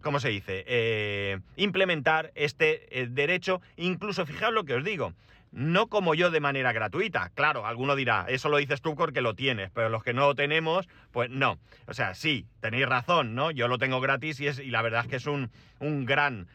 ¿cómo 0.02 0.18
se 0.18 0.28
dice?, 0.30 1.40
implementar 1.56 2.32
este 2.34 3.06
derecho, 3.10 3.62
incluso 3.76 4.26
fijaos 4.26 4.52
lo 4.52 4.64
que 4.64 4.74
os 4.74 4.82
digo, 4.82 5.14
no 5.52 5.86
como 5.86 6.16
yo 6.16 6.32
de 6.32 6.40
manera 6.40 6.72
gratuita. 6.72 7.30
Claro, 7.36 7.64
alguno 7.64 7.94
dirá, 7.94 8.26
eso 8.28 8.48
lo 8.48 8.56
dices 8.56 8.82
tú 8.82 8.96
porque 8.96 9.20
lo 9.20 9.36
tienes, 9.36 9.70
pero 9.70 9.88
los 9.88 10.02
que 10.02 10.12
no 10.12 10.26
lo 10.26 10.34
tenemos, 10.34 10.88
pues 11.12 11.30
no. 11.30 11.60
O 11.86 11.94
sea, 11.94 12.14
sí, 12.14 12.44
tenéis 12.60 12.88
razón, 12.88 13.36
¿no? 13.36 13.52
Yo 13.52 13.68
lo 13.68 13.78
tengo 13.78 14.00
gratis 14.00 14.40
y, 14.40 14.48
es, 14.48 14.58
y 14.58 14.72
la 14.72 14.82
verdad 14.82 15.02
es 15.02 15.06
que 15.06 15.16
es 15.16 15.26
un, 15.26 15.52
un 15.78 16.06
gran 16.06 16.48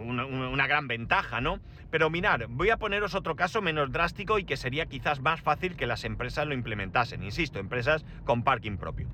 una, 0.00 0.66
gran 0.66 0.88
ventaja, 0.88 1.40
¿no? 1.40 1.60
Pero 1.90 2.10
mirar, 2.10 2.46
voy 2.48 2.70
a 2.70 2.76
poneros 2.76 3.14
otro 3.14 3.36
caso 3.36 3.62
menos 3.62 3.92
drástico 3.92 4.38
y 4.38 4.44
que 4.44 4.56
sería 4.56 4.86
quizás 4.86 5.20
más 5.20 5.40
fácil 5.40 5.76
que 5.76 5.86
las 5.86 6.04
empresas 6.04 6.46
lo 6.46 6.54
implementasen. 6.54 7.22
Insisto, 7.22 7.58
empresas 7.58 8.04
con 8.24 8.42
parking 8.42 8.76
propio. 8.76 9.08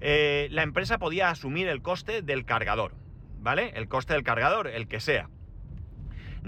Eh, 0.00 0.48
la 0.50 0.62
empresa 0.62 0.98
podía 0.98 1.30
asumir 1.30 1.68
el 1.68 1.82
coste 1.82 2.22
del 2.22 2.44
cargador, 2.44 2.94
¿vale? 3.40 3.72
El 3.74 3.88
coste 3.88 4.14
del 4.14 4.22
cargador, 4.22 4.68
el 4.68 4.88
que 4.88 5.00
sea 5.00 5.28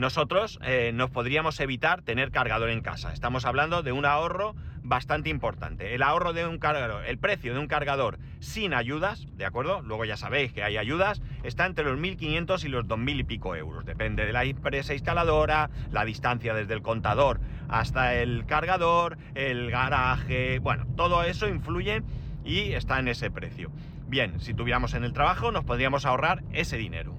nosotros 0.01 0.59
eh, 0.63 0.93
nos 0.95 1.11
podríamos 1.11 1.61
evitar 1.61 2.03
tener 2.03 2.31
cargador 2.31 2.71
en 2.71 2.81
casa. 2.81 3.13
Estamos 3.13 3.45
hablando 3.45 3.83
de 3.83 3.93
un 3.93 4.07
ahorro 4.07 4.57
bastante 4.83 5.29
importante. 5.29 5.95
El 5.95 6.03
ahorro 6.03 6.33
de 6.33 6.47
un 6.47 6.59
cargador, 6.59 7.05
el 7.05 7.19
precio 7.19 7.53
de 7.53 7.61
un 7.61 7.67
cargador 7.67 8.19
sin 8.41 8.73
ayudas, 8.73 9.27
¿de 9.37 9.45
acuerdo? 9.45 9.83
Luego 9.83 10.07
ya 10.07 10.17
sabéis 10.17 10.53
que 10.55 10.65
hay 10.65 10.79
ayudas, 10.79 11.21
está 11.45 11.67
entre 11.67 11.85
los 11.85 11.99
1.500 11.99 12.65
y 12.65 12.69
los 12.69 12.87
2.000 12.87 13.21
y 13.21 13.25
pico 13.25 13.55
euros. 13.55 13.85
Depende 13.85 14.25
de 14.25 14.33
la 14.33 14.45
empresa 14.45 14.95
instaladora, 14.95 15.69
la 15.91 16.05
distancia 16.07 16.55
desde 16.55 16.75
el 16.75 16.83
contador 16.83 17.41
hasta 17.69 18.15
el 18.15 18.47
cargador, 18.47 19.19
el 19.35 19.71
garaje, 19.71 20.59
bueno, 20.61 20.87
todo 20.97 21.23
eso 21.23 21.47
influye 21.47 22.03
y 22.45 22.73
está 22.73 22.99
en 22.99 23.09
ese 23.09 23.31
precio. 23.31 23.71
Bien, 24.09 24.41
si 24.41 24.55
tuviéramos 24.55 24.95
en 24.95 25.05
el 25.05 25.13
trabajo 25.13 25.53
nos 25.53 25.65
podríamos 25.65 26.07
ahorrar 26.07 26.43
ese 26.53 26.79
dinero. 26.79 27.15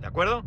¿De 0.00 0.08
acuerdo? 0.08 0.44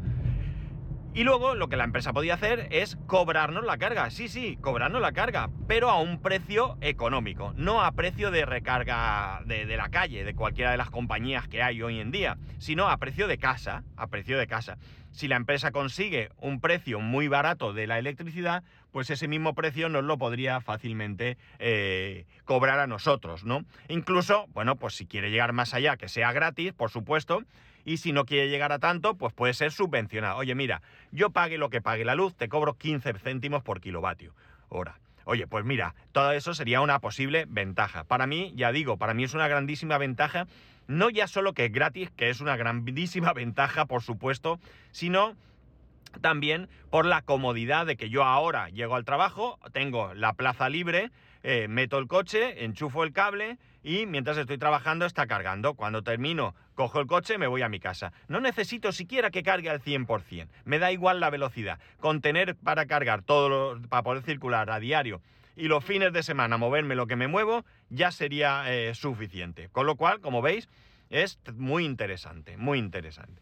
Y 1.18 1.24
luego 1.24 1.56
lo 1.56 1.68
que 1.68 1.78
la 1.78 1.84
empresa 1.84 2.14
podía 2.14 2.36
hacer 2.36 2.68
es 2.70 2.96
cobrarnos 3.08 3.66
la 3.66 3.80
carga. 3.80 4.12
Sí, 4.12 4.28
sí, 4.28 4.56
cobrarnos 4.62 5.02
la 5.02 5.14
carga, 5.14 5.50
pero 5.68 5.90
a 5.90 6.00
un 6.00 6.22
precio 6.22 6.78
económico, 6.80 7.56
no 7.58 7.84
a 7.84 7.92
precio 7.94 8.30
de 8.30 8.46
recarga 8.46 9.42
de, 9.46 9.66
la 9.66 9.90
calle, 9.90 10.24
de 10.24 10.36
cualquiera 10.36 10.70
de 10.70 10.78
las 10.78 10.92
compañías 10.92 11.48
que 11.48 11.64
hay 11.64 11.82
hoy 11.82 12.00
en 12.00 12.12
día, 12.12 12.38
sino 12.60 12.88
a 12.88 12.98
precio 12.98 13.28
de 13.28 13.40
casa, 13.40 13.84
a 13.96 14.06
precio 14.06 14.38
de 14.38 14.46
casa. 14.46 14.78
Si 15.10 15.28
la 15.28 15.38
empresa 15.38 15.72
consigue 15.72 16.30
un 16.38 16.62
precio 16.62 17.00
muy 17.00 17.28
barato 17.28 17.74
de 17.74 17.88
la 17.88 17.98
electricidad, 17.98 18.64
pues 18.92 19.10
ese 19.10 19.28
mismo 19.28 19.56
precio 19.56 19.90
nos 19.90 20.04
lo 20.04 20.20
podría 20.20 20.62
fácilmente 20.62 21.40
eh, 21.58 22.28
cobrar 22.46 22.78
a 22.80 22.86
nosotros, 22.86 23.44
¿no? 23.44 23.66
Incluso, 23.88 24.46
bueno, 24.54 24.76
pues 24.76 24.94
si 24.94 25.08
quiere 25.08 25.32
llegar 25.32 25.52
más 25.52 25.74
allá, 25.74 25.98
que 25.98 26.10
sea 26.10 26.32
gratis, 26.32 26.74
por 26.74 26.92
supuesto, 26.92 27.42
y 27.88 27.98
si 27.98 28.12
no 28.12 28.26
quiere 28.26 28.50
llegar 28.50 28.74
a 28.74 28.80
tanto, 28.80 29.16
pues 29.16 29.34
puede 29.34 29.54
ser 29.54 29.72
subvencionado. 29.72 30.38
Oye, 30.38 30.54
mira, 30.56 30.82
yo 31.12 31.30
pague 31.30 31.58
lo 31.58 31.70
que 31.70 31.82
pague 31.82 32.04
la 32.04 32.16
luz, 32.16 32.36
te 32.36 32.50
cobro 32.50 32.74
15 32.74 33.14
céntimos 33.14 33.64
por 33.64 33.80
kilovatio 33.80 34.36
hora. 34.68 35.00
Oye, 35.24 35.48
pues 35.48 35.64
mira, 35.64 35.96
todo 36.12 36.34
eso 36.34 36.54
sería 36.54 36.82
una 36.82 37.00
posible 37.00 37.46
ventaja. 37.48 38.04
Para 38.04 38.28
mí, 38.28 38.52
ya 38.58 38.74
digo, 38.74 38.98
para 38.98 39.14
mí 39.14 39.24
es 39.24 39.34
una 39.34 39.48
grandísima 39.48 39.98
ventaja, 39.98 40.48
no 40.88 41.10
ya 41.10 41.28
solo 41.28 41.54
que 41.54 41.66
es 41.66 41.72
gratis, 41.72 42.12
que 42.12 42.30
es 42.30 42.42
una 42.42 42.58
grandísima 42.58 43.32
ventaja, 43.36 43.86
por 43.86 44.02
supuesto, 44.04 44.60
sino 44.92 45.38
también 46.20 46.68
por 46.90 47.06
la 47.06 47.22
comodidad 47.22 47.86
de 47.86 47.96
que 47.96 48.10
yo 48.10 48.26
ahora 48.26 48.68
llego 48.68 48.96
al 48.96 49.06
trabajo, 49.06 49.60
tengo 49.72 50.14
la 50.14 50.34
plaza 50.34 50.68
libre, 50.68 51.12
eh, 51.44 51.70
meto 51.70 52.00
el 52.00 52.08
coche, 52.08 52.66
enchufo 52.66 53.06
el 53.06 53.14
cable 53.14 53.58
y 53.82 54.06
mientras 54.06 54.38
estoy 54.38 54.58
trabajando 54.58 55.06
está 55.06 55.28
cargando. 55.28 55.76
Cuando 55.76 56.04
termino, 56.04 56.54
cojo 56.78 57.02
el 57.02 57.08
coche 57.08 57.38
me 57.38 57.48
voy 57.48 57.64
a 57.64 57.70
mi 57.70 57.80
casa. 57.80 58.14
No 58.30 58.40
necesito 58.40 58.92
siquiera 58.94 59.32
que 59.32 59.44
cargue 59.44 59.70
al 59.70 59.82
100%. 59.82 60.48
Me 60.64 60.80
da 60.80 60.92
igual 60.92 61.20
la 61.20 61.32
velocidad. 61.32 61.80
Con 62.00 62.22
tener 62.22 62.56
para 62.56 62.86
cargar 62.86 63.24
todo, 63.24 63.82
para 63.90 64.04
poder 64.04 64.24
circular 64.24 64.70
a 64.70 64.80
diario 64.80 65.22
y 65.58 65.68
los 65.68 65.84
fines 65.84 66.14
de 66.14 66.22
semana 66.22 66.58
moverme 66.58 66.96
lo 66.96 67.08
que 67.08 67.16
me 67.16 67.28
muevo, 67.28 67.66
ya 67.90 68.12
sería 68.12 68.72
eh, 68.72 68.94
suficiente. 68.94 69.70
Con 69.70 69.88
lo 69.88 69.96
cual, 69.96 70.22
como 70.22 70.44
veis, 70.44 70.70
es 71.10 71.40
muy 71.56 71.84
interesante, 71.84 72.58
muy 72.58 72.78
interesante. 72.78 73.42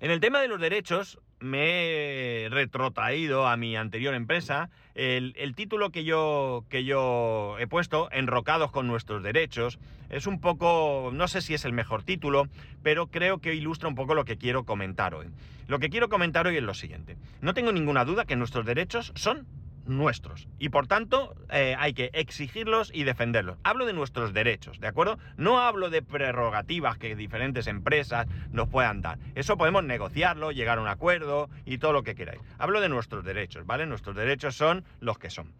En 0.00 0.10
el 0.10 0.20
tema 0.20 0.40
de 0.40 0.48
los 0.48 0.58
derechos, 0.58 1.18
me 1.40 2.44
he 2.44 2.48
retrotraído 2.48 3.46
a 3.46 3.58
mi 3.58 3.76
anterior 3.76 4.14
empresa. 4.14 4.70
El, 4.94 5.34
título 5.54 5.90
que 5.90 6.04
yo, 6.04 6.64
que 6.70 6.84
yo 6.84 7.58
he 7.58 7.66
puesto, 7.66 8.08
Enrocados 8.10 8.70
con 8.70 8.86
nuestros 8.86 9.22
derechos, 9.22 9.78
es 10.08 10.26
un 10.26 10.40
poco, 10.40 11.10
no 11.12 11.28
sé 11.28 11.42
si 11.42 11.52
es 11.52 11.66
el 11.66 11.74
mejor 11.74 12.02
título, 12.02 12.48
pero 12.82 13.08
creo 13.08 13.38
que 13.38 13.54
ilustra 13.54 13.90
un 13.90 13.94
poco 13.94 14.14
lo 14.14 14.24
que 14.24 14.38
quiero 14.38 14.64
comentar 14.64 15.14
hoy. 15.14 15.26
Lo 15.68 15.78
que 15.78 15.90
quiero 15.90 16.08
comentar 16.08 16.46
hoy 16.46 16.56
es 16.56 16.62
lo 16.62 16.74
siguiente. 16.74 17.18
No 17.42 17.52
tengo 17.52 17.70
ninguna 17.70 18.06
duda 18.06 18.24
que 18.24 18.36
nuestros 18.36 18.64
derechos 18.64 19.12
son 19.16 19.46
nuestros. 19.90 20.48
Y 20.58 20.70
por 20.70 20.86
tanto, 20.86 21.34
eh, 21.50 21.74
hay 21.78 21.92
que 21.92 22.10
exigirlos 22.12 22.90
y 22.94 23.04
defenderlos. 23.04 23.58
Hablo 23.62 23.86
de 23.86 23.92
nuestros 23.92 24.32
derechos, 24.32 24.80
¿de 24.80 24.86
acuerdo? 24.86 25.18
No 25.36 25.60
hablo 25.60 25.90
de 25.90 26.02
prerrogativas 26.02 26.98
que 26.98 27.16
diferentes 27.16 27.66
empresas 27.66 28.26
nos 28.52 28.68
puedan 28.68 29.02
dar. 29.02 29.18
Eso 29.34 29.56
podemos 29.56 29.84
negociarlo, 29.84 30.52
llegar 30.52 30.78
a 30.78 30.82
un 30.82 30.88
acuerdo 30.88 31.50
y 31.64 31.78
todo 31.78 31.92
lo 31.92 32.02
que 32.02 32.14
queráis. 32.14 32.40
Hablo 32.58 32.80
de 32.80 32.88
nuestros 32.88 33.24
derechos, 33.24 33.66
¿vale? 33.66 33.86
Nuestros 33.86 34.16
derechos 34.16 34.56
son 34.56 34.84
los 35.00 35.18
que 35.18 35.30
son. 35.30 35.52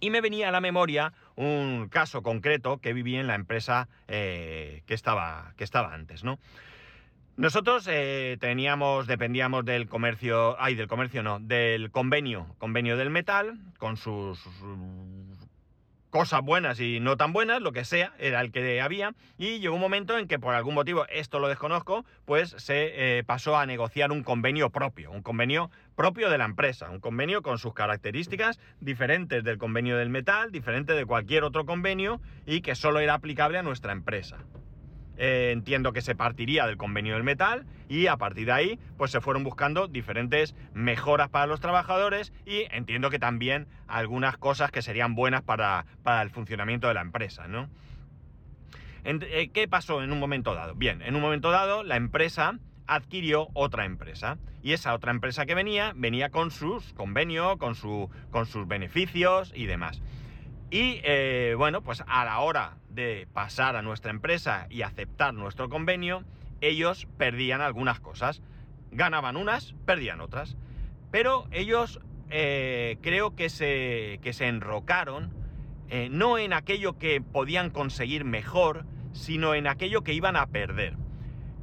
Y 0.00 0.10
me 0.10 0.20
venía 0.20 0.48
a 0.48 0.52
la 0.52 0.60
memoria 0.60 1.12
un 1.34 1.88
caso 1.88 2.22
concreto 2.22 2.78
que 2.78 2.92
viví 2.92 3.16
en 3.16 3.26
la 3.26 3.34
empresa 3.34 3.88
eh, 4.06 4.82
que, 4.86 4.94
estaba, 4.94 5.54
que 5.56 5.64
estaba 5.64 5.92
antes, 5.92 6.22
¿no? 6.22 6.38
Nosotros 7.38 7.86
eh, 7.88 8.36
teníamos, 8.40 9.06
dependíamos 9.06 9.64
del 9.64 9.88
comercio, 9.88 10.60
ay, 10.60 10.74
del 10.74 10.88
comercio 10.88 11.22
no, 11.22 11.38
del 11.38 11.92
convenio, 11.92 12.52
convenio 12.58 12.96
del 12.96 13.10
metal, 13.10 13.60
con 13.78 13.96
sus, 13.96 14.40
cosas 16.10 16.42
buenas 16.42 16.80
y 16.80 16.98
no 16.98 17.16
tan 17.16 17.32
buenas, 17.32 17.62
lo 17.62 17.70
que 17.70 17.84
sea, 17.84 18.12
era 18.18 18.40
el 18.40 18.50
que 18.50 18.80
había, 18.80 19.14
y 19.36 19.60
llegó 19.60 19.76
un 19.76 19.80
momento 19.80 20.18
en 20.18 20.26
que 20.26 20.40
por 20.40 20.52
algún 20.52 20.74
motivo, 20.74 21.06
esto 21.10 21.38
lo 21.38 21.46
desconozco, 21.46 22.04
pues 22.24 22.56
se 22.58 23.18
eh, 23.18 23.22
pasó 23.22 23.56
a 23.56 23.66
negociar 23.66 24.10
un 24.10 24.24
convenio 24.24 24.70
propio, 24.70 25.12
un 25.12 25.22
convenio 25.22 25.70
propio 25.94 26.30
de 26.30 26.38
la 26.38 26.44
empresa, 26.44 26.90
un 26.90 26.98
convenio 26.98 27.42
con 27.42 27.58
sus 27.58 27.72
características 27.72 28.58
diferentes 28.80 29.44
del 29.44 29.58
convenio 29.58 29.96
del 29.96 30.10
metal, 30.10 30.50
diferente 30.50 30.94
de 30.94 31.06
cualquier 31.06 31.44
otro 31.44 31.66
convenio 31.66 32.20
y 32.46 32.62
que 32.62 32.74
solo 32.74 32.98
era 32.98 33.14
aplicable 33.14 33.58
a 33.58 33.62
nuestra 33.62 33.92
empresa. 33.92 34.38
Eh, 35.20 35.50
entiendo 35.52 35.92
que 35.92 36.00
se 36.00 36.14
partiría 36.14 36.64
del 36.68 36.76
convenio 36.76 37.14
del 37.14 37.24
metal 37.24 37.66
y 37.88 38.06
a 38.06 38.16
partir 38.16 38.46
de 38.46 38.52
ahí 38.52 38.78
pues 38.96 39.10
se 39.10 39.20
fueron 39.20 39.42
buscando 39.42 39.88
diferentes 39.88 40.54
mejoras 40.74 41.28
para 41.28 41.46
los 41.46 41.58
trabajadores 41.58 42.32
y 42.46 42.66
entiendo 42.70 43.10
que 43.10 43.18
también 43.18 43.66
algunas 43.88 44.36
cosas 44.36 44.70
que 44.70 44.80
serían 44.80 45.16
buenas 45.16 45.42
para, 45.42 45.86
el 46.22 46.30
funcionamiento 46.30 46.86
de 46.86 46.94
la 46.94 47.00
empresa, 47.00 47.48
¿no? 47.48 47.68
Eh, 49.02 49.50
¿Qué 49.52 49.66
pasó 49.66 50.04
en 50.04 50.12
un 50.12 50.20
momento 50.20 50.54
dado? 50.54 50.76
Bien, 50.76 51.02
en 51.02 51.16
un 51.16 51.20
momento 51.20 51.50
dado 51.50 51.82
la 51.82 51.96
empresa 51.96 52.56
adquirió 52.86 53.48
otra 53.54 53.86
empresa 53.86 54.38
y 54.62 54.72
esa 54.72 54.94
otra 54.94 55.10
empresa 55.10 55.46
que 55.46 55.56
venía 55.56 55.94
venía 55.96 56.30
con 56.30 56.52
sus 56.52 56.92
convenios, 56.92 57.56
con, 57.56 57.74
su, 57.74 58.08
con 58.30 58.46
sus 58.46 58.68
beneficios 58.68 59.52
y 59.52 59.66
demás. 59.66 60.00
Y 60.70 61.00
eh, 61.02 61.54
bueno, 61.56 61.82
pues 61.82 62.04
a 62.06 62.24
la 62.24 62.40
hora 62.40 62.76
de 62.90 63.26
pasar 63.32 63.76
a 63.76 63.82
nuestra 63.82 64.10
empresa 64.10 64.66
y 64.68 64.82
aceptar 64.82 65.32
nuestro 65.32 65.68
convenio, 65.68 66.24
ellos 66.60 67.08
perdían 67.16 67.62
algunas 67.62 68.00
cosas. 68.00 68.42
Ganaban 68.90 69.36
unas, 69.36 69.74
perdían 69.86 70.20
otras. 70.20 70.56
Pero 71.10 71.46
ellos 71.52 72.00
eh, 72.28 72.98
creo 73.00 73.34
que 73.34 73.48
se, 73.48 74.20
que 74.22 74.34
se 74.34 74.46
enrocaron 74.46 75.32
eh, 75.88 76.08
no 76.10 76.36
en 76.36 76.52
aquello 76.52 76.98
que 76.98 77.22
podían 77.22 77.70
conseguir 77.70 78.26
mejor, 78.26 78.84
sino 79.12 79.54
en 79.54 79.66
aquello 79.66 80.02
que 80.02 80.12
iban 80.12 80.36
a 80.36 80.48
perder. 80.48 80.96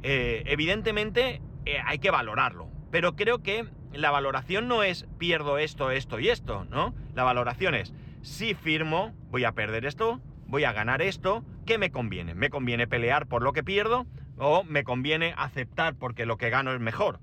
evidentemente 0.01 1.41
hay 1.85 1.99
que 1.99 2.09
valorarlo, 2.09 2.67
pero 2.91 3.15
creo 3.15 3.43
que 3.43 3.65
la 3.93 4.09
valoración 4.09 4.67
no 4.67 4.81
es 4.81 5.05
pierdo 5.19 5.59
esto, 5.59 5.91
esto 5.91 6.19
y 6.19 6.29
esto, 6.29 6.65
¿no? 6.65 6.95
La 7.13 7.23
valoración 7.23 7.75
es 7.75 7.93
si 8.25 8.55
firmo, 8.55 9.13
voy 9.29 9.45
a 9.45 9.51
perder 9.51 9.85
esto, 9.85 10.19
voy 10.47 10.63
a 10.63 10.73
ganar 10.73 11.03
esto, 11.03 11.45
¿qué 11.67 11.77
me 11.77 11.91
conviene? 11.91 12.33
¿Me 12.33 12.49
conviene 12.49 12.87
pelear 12.87 13.27
por 13.27 13.43
lo 13.43 13.53
que 13.53 13.63
pierdo 13.63 14.07
o 14.37 14.63
me 14.63 14.83
conviene 14.83 15.35
aceptar 15.37 15.95
porque 15.95 16.25
lo 16.25 16.37
que 16.37 16.49
gano 16.49 16.73
es 16.73 16.79
mejor? 16.79 17.19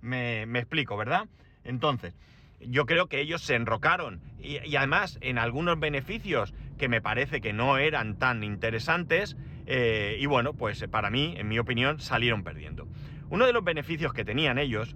Me, 0.00 0.42
explico, 0.42 0.96
¿verdad? 0.96 1.28
Entonces, 1.64 2.14
yo 2.60 2.86
creo 2.86 3.08
que 3.08 3.20
ellos 3.20 3.42
se 3.42 3.56
enrocaron 3.56 4.20
y, 4.38 4.58
y, 4.64 4.76
además 4.76 5.18
en 5.22 5.38
algunos 5.38 5.80
beneficios 5.80 6.54
que 6.78 6.88
me 6.88 7.00
parece 7.00 7.40
que 7.40 7.52
no 7.52 7.78
eran 7.78 8.16
tan 8.16 8.44
interesantes 8.44 9.36
eh, 9.66 10.16
y 10.20 10.26
bueno, 10.26 10.54
pues 10.54 10.86
para 10.88 11.10
mí, 11.10 11.34
en 11.36 11.48
mi 11.48 11.58
opinión, 11.58 11.98
salieron 11.98 12.44
perdiendo. 12.44 12.86
Uno 13.28 13.44
de 13.44 13.52
los 13.52 13.64
beneficios 13.64 14.12
que 14.12 14.24
tenían 14.24 14.58
ellos 14.58 14.94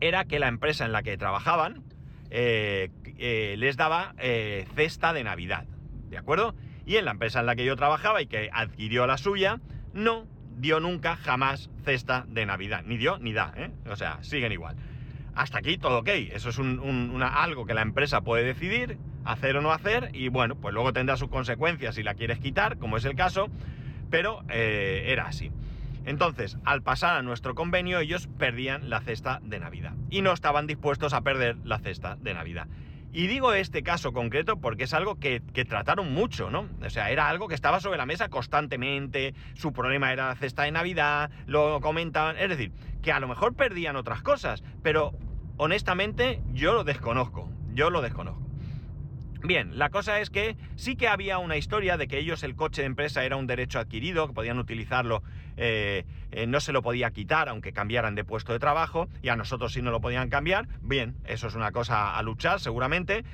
era 0.00 0.24
que 0.24 0.38
la 0.38 0.48
empresa 0.48 0.86
en 0.86 0.92
la 0.92 1.02
que 1.02 1.18
trabajaban 1.18 1.84
eh, 2.34 2.88
eh, 3.18 3.56
les 3.58 3.76
daba 3.76 4.14
eh, 4.16 4.66
cesta 4.74 5.12
de 5.12 5.22
Navidad, 5.22 5.66
¿de 6.08 6.16
acuerdo? 6.16 6.54
Y 6.86 6.96
en 6.96 7.04
la 7.04 7.10
empresa 7.10 7.40
en 7.40 7.46
la 7.46 7.54
que 7.54 7.66
yo 7.66 7.76
trabajaba 7.76 8.22
y 8.22 8.26
que 8.26 8.48
adquirió 8.50 9.06
la 9.06 9.18
suya, 9.18 9.60
no 9.92 10.26
dio 10.56 10.80
nunca 10.80 11.16
jamás 11.16 11.68
cesta 11.84 12.24
de 12.26 12.46
Navidad. 12.46 12.84
Ni 12.86 12.96
dio 12.96 13.18
ni 13.18 13.34
da. 13.34 13.52
O 13.86 13.96
sea, 13.96 14.18
siguen 14.22 14.50
igual. 14.50 14.76
Hasta 15.34 15.58
aquí 15.58 15.76
todo 15.76 15.98
ok. 15.98 16.08
Eso 16.08 16.48
es 16.48 16.58
algo 16.58 17.66
que 17.66 17.74
la 17.74 17.82
empresa 17.82 18.22
puede 18.22 18.44
decidir, 18.44 18.96
hacer 19.26 19.58
o 19.58 19.60
no 19.60 19.70
hacer, 19.70 20.08
y 20.14 20.28
bueno, 20.28 20.56
pues 20.56 20.72
luego 20.72 20.94
tendrá 20.94 21.18
sus 21.18 21.28
consecuencias 21.28 21.96
si 21.96 22.02
la 22.02 22.14
quieres 22.14 22.38
quitar, 22.38 22.78
como 22.78 22.96
es 22.96 23.04
el 23.04 23.14
caso, 23.14 23.48
pero 24.10 24.42
era 24.48 25.26
así. 25.26 25.50
Entonces, 26.04 26.58
al 26.64 26.82
pasar 26.82 27.16
a 27.16 27.22
nuestro 27.22 27.54
convenio, 27.54 28.00
ellos 28.00 28.28
perdían 28.38 28.90
la 28.90 29.00
cesta 29.00 29.40
de 29.42 29.60
Navidad 29.60 29.94
y 30.10 30.22
no 30.22 30.32
estaban 30.32 30.66
dispuestos 30.66 31.12
a 31.12 31.20
perder 31.20 31.56
la 31.64 31.78
cesta 31.78 32.16
de 32.16 32.34
Navidad. 32.34 32.66
Y 33.14 33.26
digo 33.26 33.52
este 33.52 33.82
caso 33.82 34.12
concreto 34.12 34.56
porque 34.56 34.84
es 34.84 34.94
algo 34.94 35.16
que, 35.16 35.42
que, 35.52 35.66
trataron 35.66 36.14
mucho, 36.14 36.50
¿no? 36.50 36.68
O 36.84 36.90
sea, 36.90 37.10
era 37.10 37.28
algo 37.28 37.46
que 37.46 37.54
estaba 37.54 37.78
sobre 37.78 37.98
la 37.98 38.06
mesa 38.06 38.30
constantemente, 38.30 39.34
su 39.52 39.72
problema 39.74 40.12
era 40.12 40.28
la 40.28 40.34
cesta 40.34 40.62
de 40.62 40.72
Navidad, 40.72 41.30
lo 41.46 41.80
comentaban, 41.82 42.38
es 42.38 42.48
decir, 42.48 42.72
que 43.02 43.12
a 43.12 43.20
lo 43.20 43.28
mejor 43.28 43.54
perdían 43.54 43.96
otras 43.96 44.22
cosas, 44.22 44.62
pero 44.82 45.12
honestamente 45.58 46.40
yo 46.54 46.72
lo 46.72 46.84
desconozco, 46.84 47.50
yo 47.74 47.90
lo 47.90 48.00
desconozco. 48.00 48.51
Bien, 49.44 49.76
la 49.76 49.90
cosa 49.90 50.20
es 50.20 50.30
que 50.30 50.56
sí 50.76 50.94
que 50.94 51.08
había 51.08 51.38
una 51.38 51.56
historia 51.56 51.96
de 51.96 52.06
que 52.06 52.18
ellos 52.18 52.44
el 52.44 52.54
coche 52.54 52.82
de 52.82 52.86
empresa 52.86 53.24
era 53.24 53.34
un 53.36 53.48
derecho 53.48 53.80
adquirido, 53.80 54.28
que 54.28 54.34
podían 54.34 54.58
utilizarlo, 54.60 55.24
eh, 55.56 56.04
eh, 56.30 56.46
no 56.46 56.60
se 56.60 56.72
lo 56.72 56.80
podía 56.80 57.10
quitar 57.10 57.48
aunque 57.48 57.72
cambiaran 57.72 58.14
de 58.14 58.22
puesto 58.22 58.52
de 58.52 58.60
trabajo, 58.60 59.08
y 59.20 59.30
a 59.30 59.36
nosotros 59.36 59.72
sí 59.72 59.82
no 59.82 59.90
lo 59.90 60.00
podían 60.00 60.28
cambiar. 60.28 60.68
Bien, 60.80 61.16
eso 61.24 61.48
es 61.48 61.56
una 61.56 61.72
cosa 61.72 62.16
a 62.16 62.22
luchar 62.22 62.60
seguramente. 62.60 63.24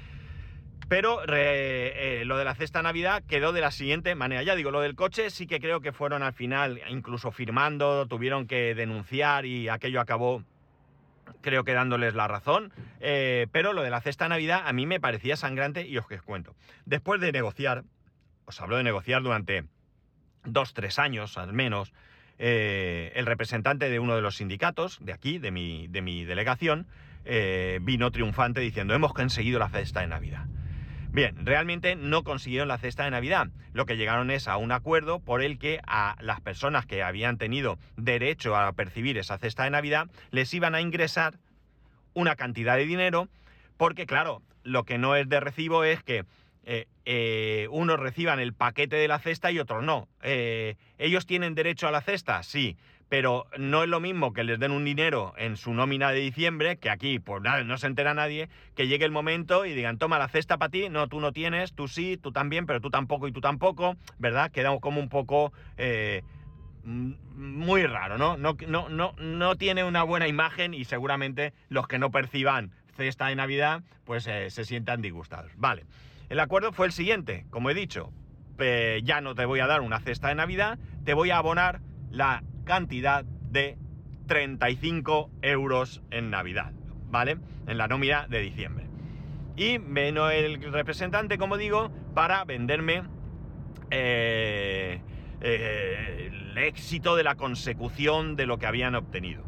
Pero 0.88 1.20
eh, 1.28 2.22
lo 2.24 2.38
de 2.38 2.44
la 2.46 2.54
cesta 2.54 2.80
Navidad 2.80 3.22
quedó 3.28 3.52
de 3.52 3.60
la 3.60 3.70
siguiente 3.70 4.14
manera. 4.14 4.42
Ya 4.42 4.54
digo, 4.54 4.70
lo 4.70 4.80
del 4.80 4.94
coche 4.94 5.28
sí 5.28 5.46
que 5.46 5.60
creo 5.60 5.82
que 5.82 5.92
fueron 5.92 6.22
al 6.22 6.32
final, 6.32 6.80
incluso 6.88 7.30
firmando, 7.30 8.06
tuvieron 8.06 8.46
que 8.46 8.74
denunciar 8.74 9.44
y 9.44 9.68
aquello 9.68 10.00
acabó 10.00 10.42
creo 11.40 11.64
que 11.64 11.72
dándoles 11.72 12.14
la 12.14 12.28
razón, 12.28 12.72
eh, 13.00 13.46
pero 13.52 13.72
lo 13.72 13.82
de 13.82 13.90
la 13.90 14.00
cesta 14.00 14.28
Navidad 14.28 14.62
a 14.64 14.72
mí 14.72 14.86
me 14.86 15.00
parecía 15.00 15.36
sangrante 15.36 15.86
y 15.86 15.96
os 15.98 16.06
que 16.06 16.16
os 16.16 16.22
cuento. 16.22 16.54
Después 16.84 17.20
de 17.20 17.32
negociar, 17.32 17.84
os 18.44 18.60
hablo 18.60 18.76
de 18.76 18.84
negociar 18.84 19.22
durante 19.22 19.64
dos, 20.44 20.74
tres 20.74 20.98
años 20.98 21.38
al 21.38 21.52
menos, 21.52 21.92
eh, 22.38 23.12
el 23.14 23.26
representante 23.26 23.90
de 23.90 23.98
uno 23.98 24.14
de 24.14 24.22
los 24.22 24.36
sindicatos 24.36 24.98
de 25.00 25.12
aquí, 25.12 25.38
de 25.38 25.50
mi, 25.50 25.88
de 25.88 26.02
mi 26.02 26.24
delegación, 26.24 26.86
eh, 27.24 27.80
vino 27.82 28.10
triunfante 28.10 28.60
diciendo 28.60 28.94
hemos 28.94 29.12
conseguido 29.12 29.58
la 29.58 29.68
cesta 29.68 30.00
de 30.00 30.06
Navidad. 30.06 30.46
Bien, 31.10 31.34
realmente 31.44 31.96
no 31.96 32.22
consiguieron 32.22 32.68
la 32.68 32.78
cesta 32.78 33.04
de 33.04 33.10
Navidad. 33.10 33.48
Lo 33.72 33.86
que 33.86 33.96
llegaron 33.96 34.30
es 34.30 34.46
a 34.46 34.56
un 34.56 34.72
acuerdo 34.72 35.20
por 35.20 35.42
el 35.42 35.58
que 35.58 35.80
a 35.86 36.16
las 36.20 36.40
personas 36.40 36.86
que 36.86 37.02
habían 37.02 37.38
tenido 37.38 37.78
derecho 37.96 38.56
a 38.56 38.72
percibir 38.72 39.16
esa 39.16 39.38
cesta 39.38 39.64
de 39.64 39.70
Navidad 39.70 40.08
les 40.30 40.52
iban 40.52 40.74
a 40.74 40.80
ingresar 40.80 41.38
una 42.14 42.36
cantidad 42.36 42.76
de 42.76 42.84
dinero, 42.84 43.28
porque 43.76 44.06
claro, 44.06 44.42
lo 44.64 44.84
que 44.84 44.98
no 44.98 45.16
es 45.16 45.28
de 45.28 45.40
recibo 45.40 45.84
es 45.84 46.02
que 46.02 46.24
eh, 46.64 46.86
eh, 47.06 47.66
unos 47.70 47.98
reciban 47.98 48.40
el 48.40 48.52
paquete 48.52 48.96
de 48.96 49.08
la 49.08 49.18
cesta 49.18 49.50
y 49.50 49.58
otros 49.58 49.82
no. 49.82 50.08
Eh, 50.22 50.76
¿Ellos 50.98 51.24
tienen 51.24 51.54
derecho 51.54 51.88
a 51.88 51.90
la 51.90 52.02
cesta? 52.02 52.42
Sí, 52.42 52.76
pero 53.08 53.46
no 53.56 53.82
es 53.82 53.88
lo 53.88 54.00
mismo 54.00 54.32
que 54.32 54.44
les 54.44 54.58
den 54.58 54.72
un 54.72 54.84
dinero 54.84 55.34
en 55.36 55.56
su 55.56 55.72
nómina 55.72 56.10
de 56.10 56.20
diciembre, 56.20 56.76
que 56.76 56.90
aquí 56.90 57.18
pues 57.18 57.42
nada, 57.42 57.64
no 57.64 57.78
se 57.78 57.86
entera 57.86 58.14
nadie, 58.14 58.48
que 58.74 58.86
llegue 58.86 59.04
el 59.04 59.10
momento 59.10 59.64
y 59.64 59.74
digan, 59.74 59.98
toma 59.98 60.18
la 60.18 60.28
cesta 60.28 60.58
para 60.58 60.70
ti, 60.70 60.88
no, 60.88 61.08
tú 61.08 61.20
no 61.20 61.32
tienes, 61.32 61.72
tú 61.72 61.88
sí, 61.88 62.16
tú 62.16 62.32
también, 62.32 62.66
pero 62.66 62.80
tú 62.80 62.90
tampoco 62.90 63.28
y 63.28 63.32
tú 63.32 63.40
tampoco, 63.40 63.96
¿verdad? 64.18 64.50
Queda 64.50 64.78
como 64.80 65.00
un 65.00 65.08
poco... 65.08 65.52
Eh, 65.76 66.22
muy 66.84 67.84
raro, 67.84 68.16
¿no? 68.16 68.38
No, 68.38 68.56
no, 68.66 68.88
no, 68.88 69.12
no 69.18 69.56
tiene 69.56 69.84
una 69.84 70.04
buena 70.04 70.26
imagen 70.26 70.72
y 70.72 70.84
seguramente 70.84 71.52
los 71.68 71.86
que 71.86 71.98
no 71.98 72.10
perciban 72.10 72.72
cesta 72.96 73.26
de 73.26 73.36
Navidad, 73.36 73.82
pues 74.04 74.26
eh, 74.26 74.48
se 74.48 74.64
sientan 74.64 75.02
disgustados. 75.02 75.52
Vale, 75.56 75.84
el 76.30 76.40
acuerdo 76.40 76.72
fue 76.72 76.86
el 76.86 76.92
siguiente, 76.92 77.44
como 77.50 77.68
he 77.68 77.74
dicho, 77.74 78.10
ya 79.02 79.20
no 79.20 79.34
te 79.34 79.44
voy 79.44 79.60
a 79.60 79.66
dar 79.66 79.82
una 79.82 80.00
cesta 80.00 80.28
de 80.28 80.34
Navidad, 80.34 80.78
te 81.04 81.14
voy 81.14 81.30
a 81.30 81.38
abonar 81.38 81.80
la 82.10 82.42
cantidad 82.64 83.24
de 83.24 83.78
35 84.26 85.30
euros 85.42 86.02
en 86.10 86.30
Navidad, 86.30 86.72
¿vale? 87.10 87.38
En 87.66 87.78
la 87.78 87.88
nómina 87.88 88.26
de 88.28 88.40
diciembre. 88.40 88.86
Y 89.56 89.78
vino 89.78 90.30
el 90.30 90.62
representante, 90.72 91.38
como 91.38 91.56
digo, 91.56 91.90
para 92.14 92.44
venderme 92.44 93.02
eh, 93.90 95.00
eh, 95.40 96.30
el 96.30 96.58
éxito 96.58 97.16
de 97.16 97.24
la 97.24 97.34
consecución 97.34 98.36
de 98.36 98.46
lo 98.46 98.58
que 98.58 98.66
habían 98.66 98.94
obtenido. 98.94 99.42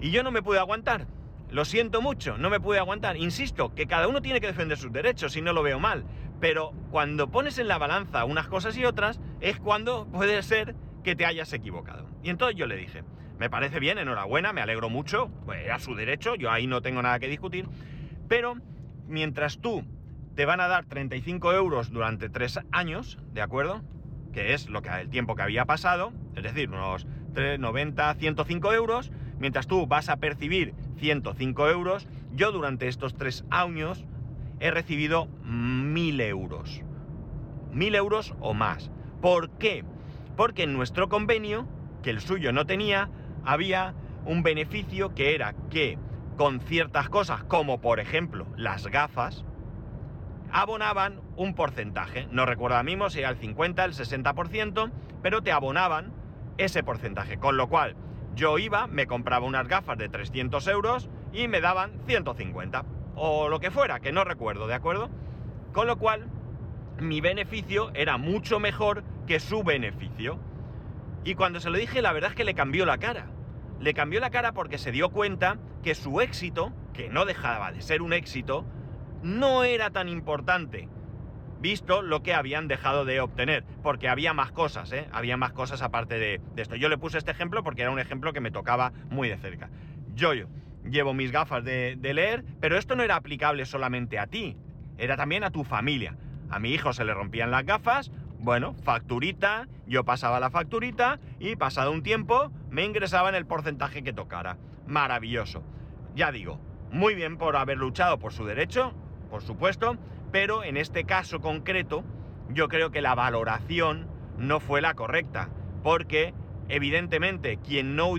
Y 0.00 0.10
yo 0.10 0.22
no 0.22 0.30
me 0.30 0.42
pude 0.42 0.58
aguantar. 0.58 1.06
Lo 1.50 1.64
siento 1.64 2.02
mucho, 2.02 2.38
no 2.38 2.50
me 2.50 2.58
pude 2.58 2.78
aguantar. 2.78 3.16
Insisto, 3.16 3.72
que 3.74 3.86
cada 3.86 4.08
uno 4.08 4.20
tiene 4.20 4.40
que 4.40 4.48
defender 4.48 4.78
sus 4.78 4.92
derechos 4.92 5.36
y 5.36 5.42
no 5.42 5.52
lo 5.52 5.62
veo 5.62 5.78
mal. 5.78 6.04
Pero 6.40 6.72
cuando 6.90 7.30
pones 7.30 7.58
en 7.58 7.68
la 7.68 7.78
balanza 7.78 8.24
unas 8.24 8.48
cosas 8.48 8.76
y 8.76 8.84
otras, 8.84 9.20
es 9.40 9.58
cuando 9.58 10.06
puede 10.06 10.42
ser 10.42 10.74
que 11.06 11.14
te 11.14 11.24
hayas 11.24 11.52
equivocado. 11.52 12.04
Y 12.24 12.30
entonces 12.30 12.58
yo 12.58 12.66
le 12.66 12.74
dije, 12.74 13.04
me 13.38 13.48
parece 13.48 13.78
bien, 13.78 13.96
enhorabuena, 13.96 14.52
me 14.52 14.60
alegro 14.60 14.90
mucho, 14.90 15.30
pues 15.44 15.70
a 15.70 15.78
su 15.78 15.94
derecho, 15.94 16.34
yo 16.34 16.50
ahí 16.50 16.66
no 16.66 16.82
tengo 16.82 17.00
nada 17.00 17.20
que 17.20 17.28
discutir, 17.28 17.68
pero 18.26 18.56
mientras 19.06 19.58
tú 19.58 19.84
te 20.34 20.46
van 20.46 20.60
a 20.60 20.66
dar 20.66 20.84
35 20.86 21.52
euros 21.52 21.92
durante 21.92 22.28
tres 22.28 22.58
años, 22.72 23.20
¿de 23.32 23.40
acuerdo? 23.40 23.84
Que 24.32 24.52
es 24.52 24.68
lo 24.68 24.82
que 24.82 24.88
el 24.88 25.08
tiempo 25.08 25.36
que 25.36 25.42
había 25.42 25.64
pasado, 25.64 26.12
es 26.34 26.42
decir, 26.42 26.70
unos 26.70 27.06
90, 27.36 28.12
105 28.14 28.72
euros, 28.72 29.12
mientras 29.38 29.68
tú 29.68 29.86
vas 29.86 30.08
a 30.08 30.16
percibir 30.16 30.74
105 30.96 31.68
euros, 31.68 32.08
yo 32.32 32.50
durante 32.50 32.88
estos 32.88 33.14
tres 33.14 33.44
años 33.50 34.04
he 34.58 34.72
recibido 34.72 35.28
1000 35.44 36.20
euros. 36.22 36.82
1000 37.70 37.94
euros 37.94 38.34
o 38.40 38.54
más. 38.54 38.90
¿Por 39.22 39.50
qué? 39.50 39.84
Porque 40.36 40.64
en 40.64 40.74
nuestro 40.74 41.08
convenio, 41.08 41.66
que 42.02 42.10
el 42.10 42.20
suyo 42.20 42.52
no 42.52 42.66
tenía, 42.66 43.10
había 43.44 43.94
un 44.24 44.42
beneficio 44.42 45.14
que 45.14 45.34
era 45.34 45.54
que 45.70 45.98
con 46.36 46.60
ciertas 46.60 47.08
cosas, 47.08 47.44
como 47.44 47.80
por 47.80 47.98
ejemplo 48.00 48.46
las 48.56 48.86
gafas, 48.86 49.44
abonaban 50.52 51.20
un 51.36 51.54
porcentaje. 51.54 52.28
No 52.30 52.46
recuerdo 52.46 52.76
ahora 52.76 52.84
mismo 52.84 53.10
si 53.10 53.20
era 53.20 53.30
el 53.30 53.36
50, 53.36 53.84
el 53.84 53.92
60%, 53.92 54.90
pero 55.22 55.42
te 55.42 55.52
abonaban 55.52 56.12
ese 56.58 56.82
porcentaje. 56.82 57.38
Con 57.38 57.56
lo 57.56 57.68
cual, 57.68 57.96
yo 58.34 58.58
iba, 58.58 58.86
me 58.86 59.06
compraba 59.06 59.46
unas 59.46 59.66
gafas 59.68 59.98
de 59.98 60.08
300 60.08 60.66
euros 60.68 61.08
y 61.32 61.48
me 61.48 61.60
daban 61.60 61.92
150. 62.06 62.84
O 63.14 63.48
lo 63.48 63.60
que 63.60 63.70
fuera, 63.70 64.00
que 64.00 64.12
no 64.12 64.24
recuerdo, 64.24 64.66
¿de 64.66 64.74
acuerdo? 64.74 65.08
Con 65.72 65.86
lo 65.86 65.96
cual, 65.96 66.26
mi 66.98 67.20
beneficio 67.20 67.90
era 67.94 68.18
mucho 68.18 68.60
mejor 68.60 69.04
que 69.26 69.40
su 69.40 69.62
beneficio. 69.62 70.38
Y 71.24 71.34
cuando 71.34 71.60
se 71.60 71.70
lo 71.70 71.78
dije, 71.78 72.02
la 72.02 72.12
verdad 72.12 72.30
es 72.30 72.36
que 72.36 72.44
le 72.44 72.54
cambió 72.54 72.86
la 72.86 72.98
cara. 72.98 73.26
Le 73.80 73.92
cambió 73.94 74.20
la 74.20 74.30
cara 74.30 74.52
porque 74.52 74.78
se 74.78 74.92
dio 74.92 75.10
cuenta 75.10 75.58
que 75.82 75.94
su 75.94 76.20
éxito, 76.20 76.72
que 76.92 77.08
no 77.08 77.24
dejaba 77.24 77.72
de 77.72 77.82
ser 77.82 78.00
un 78.00 78.12
éxito, 78.12 78.64
no 79.22 79.64
era 79.64 79.90
tan 79.90 80.08
importante, 80.08 80.88
visto 81.60 82.02
lo 82.02 82.22
que 82.22 82.34
habían 82.34 82.68
dejado 82.68 83.04
de 83.04 83.20
obtener, 83.20 83.64
porque 83.82 84.08
había 84.08 84.32
más 84.32 84.52
cosas, 84.52 84.92
¿eh? 84.92 85.08
Había 85.12 85.36
más 85.36 85.52
cosas 85.52 85.82
aparte 85.82 86.18
de, 86.18 86.40
esto. 86.56 86.76
Yo 86.76 86.88
le 86.88 86.98
puse 86.98 87.18
este 87.18 87.32
ejemplo 87.32 87.62
porque 87.62 87.82
era 87.82 87.90
un 87.90 87.98
ejemplo 87.98 88.32
que 88.32 88.40
me 88.40 88.50
tocaba 88.50 88.92
muy 89.10 89.28
de 89.28 89.36
cerca. 89.36 89.68
Yo, 90.14 90.32
yo 90.32 90.46
llevo 90.88 91.12
mis 91.12 91.32
gafas 91.32 91.64
de, 91.64 91.96
de 91.98 92.14
leer, 92.14 92.44
pero 92.60 92.78
esto 92.78 92.94
no 92.94 93.02
era 93.02 93.16
aplicable 93.16 93.66
solamente 93.66 94.18
a 94.18 94.26
ti, 94.26 94.56
era 94.96 95.16
también 95.16 95.44
a 95.44 95.50
tu 95.50 95.64
familia. 95.64 96.16
A 96.48 96.60
mi 96.60 96.70
hijo 96.70 96.92
se 96.92 97.04
le 97.04 97.12
rompían 97.12 97.50
las 97.50 97.64
gafas, 97.64 98.12
bueno, 98.38 98.74
facturita, 98.82 99.66
yo 99.86 100.04
pasaba 100.04 100.40
la 100.40 100.50
facturita 100.50 101.18
y 101.38 101.56
pasado 101.56 101.92
un 101.92 102.02
tiempo 102.02 102.50
me 102.70 102.84
ingresaba 102.84 103.28
en 103.28 103.34
el 103.34 103.46
porcentaje 103.46 104.02
que 104.02 104.12
tocara. 104.12 104.58
Maravilloso. 104.86 105.62
Ya 106.14 106.32
digo, 106.32 106.60
muy 106.90 107.14
bien 107.14 107.36
por 107.36 107.56
haber 107.56 107.78
luchado 107.78 108.18
por 108.18 108.32
su 108.32 108.44
derecho, 108.44 108.92
por 109.30 109.42
supuesto, 109.42 109.96
pero 110.32 110.64
en 110.64 110.76
este 110.76 111.04
caso 111.04 111.40
concreto 111.40 112.04
yo 112.50 112.68
creo 112.68 112.90
que 112.90 113.02
la 113.02 113.14
valoración 113.14 114.06
no 114.38 114.60
fue 114.60 114.80
la 114.80 114.94
correcta, 114.94 115.48
porque 115.82 116.34
evidentemente 116.68 117.58
quien 117.58 117.96
no, 117.96 118.12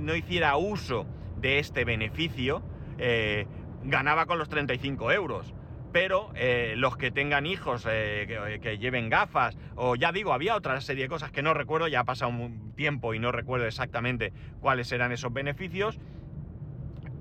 no 0.00 0.14
hiciera 0.14 0.56
uso 0.56 1.06
de 1.40 1.58
este 1.58 1.84
beneficio 1.84 2.62
eh, 2.98 3.46
ganaba 3.84 4.26
con 4.26 4.38
los 4.38 4.48
35 4.48 5.12
euros. 5.12 5.54
Pero 5.92 6.30
eh, 6.34 6.74
los 6.76 6.96
que 6.96 7.10
tengan 7.10 7.46
hijos, 7.46 7.86
eh, 7.88 8.58
que, 8.62 8.78
lleven 8.78 9.10
gafas, 9.10 9.56
o 9.74 9.94
ya 9.94 10.10
digo, 10.10 10.32
había 10.32 10.56
otra 10.56 10.80
serie 10.80 11.04
de 11.04 11.08
cosas 11.08 11.30
que 11.30 11.42
no 11.42 11.52
recuerdo, 11.52 11.88
ya 11.88 12.00
ha 12.00 12.04
pasado 12.04 12.30
un 12.30 12.72
tiempo 12.74 13.12
y 13.14 13.18
no 13.18 13.30
recuerdo 13.30 13.66
exactamente 13.66 14.32
cuáles 14.60 14.90
eran 14.92 15.12
esos 15.12 15.32
beneficios, 15.32 15.98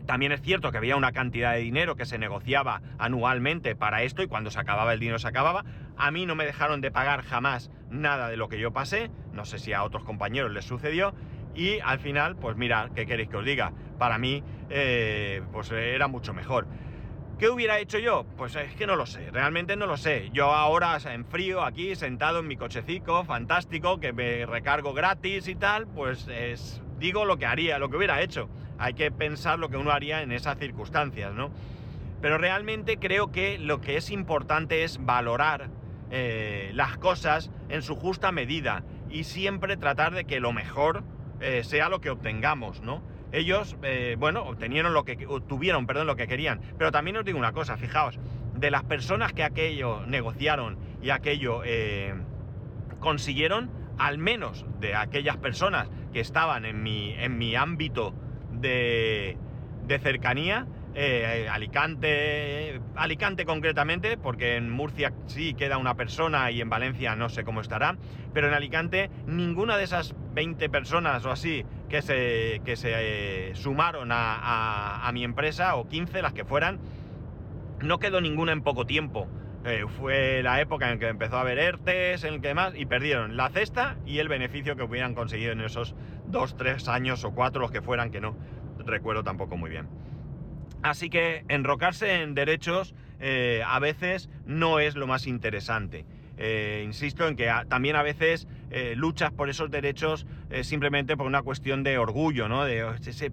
también 0.06 0.34
es 0.34 0.42
cierto 0.42 0.72
que 0.72 0.78
había 0.78 0.98
una 0.98 1.14
cantidad 1.14 1.54
de 1.54 1.60
dinero 1.60 1.96
que 1.96 2.06
se 2.06 2.18
negociaba 2.18 2.82
anualmente 2.98 3.76
para 3.76 4.04
esto 4.04 4.22
y 4.22 4.28
cuando 4.28 4.52
se 4.52 4.60
acababa 4.60 4.92
el 4.92 5.00
dinero 5.00 5.20
se 5.20 5.28
acababa. 5.30 5.64
A 5.96 6.12
mí 6.12 6.26
no 6.26 6.36
me 6.36 6.46
dejaron 6.46 6.82
de 6.82 6.92
pagar 6.92 7.22
jamás 7.22 7.72
nada 7.90 8.28
de 8.28 8.36
lo 8.36 8.50
que 8.50 8.60
yo 8.60 8.74
pasé, 8.74 9.10
no 9.32 9.46
sé 9.46 9.58
si 9.58 9.72
a 9.72 9.84
otros 9.84 10.04
compañeros 10.04 10.52
les 10.52 10.66
sucedió. 10.66 11.14
Y 11.56 11.80
al 11.80 12.00
final, 12.00 12.36
pues 12.36 12.58
mira, 12.58 12.90
¿qué 12.96 13.06
queréis 13.06 13.30
que 13.30 13.38
os 13.38 13.46
diga? 13.46 13.74
Para 13.98 14.18
mí, 14.18 14.44
eh, 14.70 15.44
pues 15.52 15.72
era 15.72 16.08
mucho 16.08 16.34
mejor. 16.34 16.68
¿Qué 17.38 17.50
hubiera 17.50 17.80
hecho 17.80 17.98
yo? 17.98 18.26
Pues 18.38 18.56
es 18.56 18.76
que 18.76 18.86
no 18.86 18.96
lo 18.96 19.06
sé, 19.06 19.32
realmente 19.32 19.76
no 19.76 19.88
lo 19.88 19.98
sé. 19.98 20.30
Yo 20.32 20.54
ahora 20.54 20.98
en 21.06 21.26
frío, 21.26 21.63
aquí, 21.63 21.96
sentado 21.96 22.39
en 22.39 22.48
mi 22.48 22.56
cochecito, 22.56 23.24
fantástico, 23.24 24.00
que 24.00 24.13
me 24.13 24.46
recargo 24.46 24.94
gratis 24.94 25.48
y 25.48 25.56
tal, 25.56 25.88
pues 25.88 26.28
es, 26.28 26.82
digo 27.00 27.26
lo 27.26 27.38
que 27.38 27.48
haría, 27.48 27.80
lo 27.80 27.89
que 27.89 27.98
hubiera 27.98 28.22
hecho. 28.22 28.48
Hay 28.78 28.94
que 28.94 29.12
pensar 29.12 29.58
lo 29.58 29.70
que 29.70 29.78
uno 29.78 29.91
haría 29.91 30.22
en 30.22 30.32
esas 30.32 30.58
circunstancias, 30.60 31.34
¿no? 31.34 31.52
Pero 32.22 32.38
realmente 32.38 32.98
creo 32.98 33.32
que 33.32 33.58
lo 33.58 33.82
que 33.82 33.98
es 33.98 34.12
importante 34.12 34.84
es 34.84 35.04
valorar 35.04 35.70
eh, 36.12 36.72
las 36.76 36.98
cosas 36.98 37.50
en 37.70 37.82
su 37.82 37.96
justa 37.96 38.32
medida 38.32 38.84
y 39.10 39.24
siempre 39.24 39.78
tratar 39.78 40.13
de 40.13 40.26
que 40.26 40.39
lo 40.39 40.54
mejor 40.54 41.04
eh, 41.39 41.63
sea 41.63 41.89
lo 41.89 42.02
que 42.02 42.12
obtengamos, 42.12 42.82
¿no? 42.82 43.02
Ellos, 43.32 43.78
eh, 43.84 44.15
bueno, 44.20 44.44
obtenieron 44.44 44.94
lo 44.94 45.04
que 45.06 45.26
obtuvieron, 45.28 45.88
perdón, 45.88 46.08
lo 46.08 46.15
que 46.15 46.28
querían. 46.28 46.62
Pero 46.78 46.91
también 46.91 47.17
os 47.17 47.26
digo 47.26 47.39
una 47.39 47.54
cosa, 47.54 47.78
fijaos, 47.78 48.20
de 48.56 48.72
las 48.72 48.84
personas 48.84 49.34
que 49.34 49.44
aquello 49.44 50.06
negociaron 50.06 50.78
y 51.02 51.10
aquello 51.10 51.62
consiguieron, 53.00 53.70
al 53.98 54.17
menos 54.17 54.65
de 54.80 54.96
aquellas 54.96 55.36
personas 55.38 55.89
que 56.13 56.22
estaban 56.22 56.65
en 56.65 56.82
mi, 56.82 57.13
en 57.13 57.38
mi 57.38 57.56
ámbito 57.56 58.13
de, 58.52 59.38
cercanía, 60.02 60.65
eh, 60.94 61.48
Alicante, 61.52 62.80
Alicante 62.96 63.44
concretamente, 63.46 64.17
porque 64.17 64.56
en 64.56 64.70
Murcia 64.70 65.12
sí 65.26 65.54
queda 65.54 65.78
una 65.78 65.96
persona 65.96 66.50
y 66.52 66.62
en 66.62 66.70
Valencia 66.70 67.15
no 67.15 67.28
sé 67.28 67.44
cómo 67.44 67.60
estará, 67.60 67.98
pero 68.34 68.48
en 68.48 68.54
Alicante 68.54 69.10
ninguna 69.26 69.76
de 69.76 69.84
esas 69.84 70.15
20 70.34 70.70
personas 70.70 71.26
o 71.26 71.32
así 71.32 71.65
que 71.91 72.01
se, 72.01 72.62
que 72.63 72.75
se 72.75 72.91
eh, 72.95 73.56
sumaron 73.56 74.12
a, 74.12 75.08
a 75.08 75.12
mi 75.12 75.23
empresa, 75.23 75.75
o 75.75 75.88
15 75.88 76.21
las 76.21 76.34
que 76.34 76.45
fueran, 76.45 76.80
no 77.82 77.99
quedó 77.99 78.21
ninguna 78.21 78.54
en 78.54 78.62
poco 78.62 78.86
tiempo. 78.86 79.27
Eh, 79.65 79.86
fue 79.99 80.41
la 80.41 80.60
época 80.60 80.91
en 80.91 80.97
que 80.97 81.08
empezó 81.08 81.38
a 81.38 81.41
haber 81.41 81.60
ERTES, 81.60 82.23
en 82.23 82.36
el 82.36 82.41
que 82.41 82.54
más, 82.54 82.73
y 82.75 82.86
perdieron 82.86 83.38
la 83.38 83.49
cesta 83.49 83.97
y 84.06 84.19
el 84.19 84.30
beneficio 84.30 84.75
que 84.75 84.84
hubieran 84.84 85.13
conseguido 85.13 85.51
en 85.51 85.62
esos 85.62 85.93
dos, 86.25 86.56
tres 86.56 86.88
años 86.88 87.23
o 87.25 87.32
cuatro, 87.32 87.62
los 87.62 87.71
que 87.71 87.82
fueran, 87.82 88.10
que 88.10 88.21
no 88.21 88.36
recuerdo 88.80 89.23
tampoco 89.23 89.58
muy 89.58 89.69
bien. 89.69 89.88
Así 90.82 91.10
que 91.10 91.43
enrocarse 91.49 92.23
en 92.23 92.34
derechos 92.34 92.95
eh, 93.19 93.62
a 93.67 93.77
veces 93.80 94.30
no 94.45 94.80
es 94.80 94.95
lo 94.95 95.06
más 95.06 95.27
interesante. 95.27 96.06
Eh, 96.43 96.82
insisto 96.84 97.27
en 97.27 97.36
que 97.36 97.54
también 97.67 97.95
a 97.95 98.01
veces 98.01 98.47
eh, 98.71 98.95
luchas 98.97 99.32
por 99.32 99.51
esos 99.51 99.69
derechos 99.69 100.25
eh, 100.49 100.63
simplemente 100.63 101.15
por 101.15 101.27
una 101.27 101.43
cuestión 101.43 101.84
de 101.84 101.99
orgullo, 101.99 102.49
¿no? 102.49 102.65
De, 102.65 102.84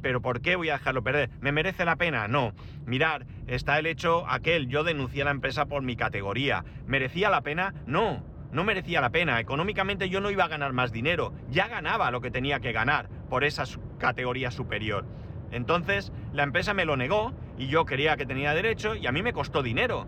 pero 0.02 0.20
¿por 0.20 0.42
qué 0.42 0.56
voy 0.56 0.68
a 0.68 0.74
dejarlo 0.74 1.02
perder? 1.02 1.30
¿Me 1.40 1.50
merece 1.50 1.86
la 1.86 1.96
pena? 1.96 2.28
No. 2.28 2.52
Mirar, 2.84 3.24
está 3.46 3.78
el 3.78 3.86
hecho 3.86 4.28
aquel, 4.28 4.68
yo 4.68 4.84
denuncié 4.84 5.22
a 5.22 5.24
la 5.24 5.30
empresa 5.30 5.64
por 5.64 5.82
mi 5.82 5.96
categoría. 5.96 6.66
¿Merecía 6.86 7.30
la 7.30 7.40
pena? 7.40 7.72
No. 7.86 8.22
No 8.52 8.62
merecía 8.62 9.00
la 9.00 9.08
pena. 9.08 9.40
Económicamente 9.40 10.10
yo 10.10 10.20
no 10.20 10.30
iba 10.30 10.44
a 10.44 10.48
ganar 10.48 10.74
más 10.74 10.92
dinero. 10.92 11.32
Ya 11.48 11.66
ganaba 11.66 12.10
lo 12.10 12.20
que 12.20 12.30
tenía 12.30 12.60
que 12.60 12.72
ganar 12.72 13.08
por 13.30 13.42
esa 13.42 13.64
categoría 13.98 14.50
superior. 14.50 15.06
Entonces, 15.50 16.12
la 16.34 16.42
empresa 16.42 16.74
me 16.74 16.84
lo 16.84 16.98
negó 16.98 17.32
y 17.56 17.68
yo 17.68 17.86
quería 17.86 18.18
que 18.18 18.26
tenía 18.26 18.52
derecho 18.52 18.94
y 18.94 19.06
a 19.06 19.12
mí 19.12 19.22
me 19.22 19.32
costó 19.32 19.62
dinero. 19.62 20.06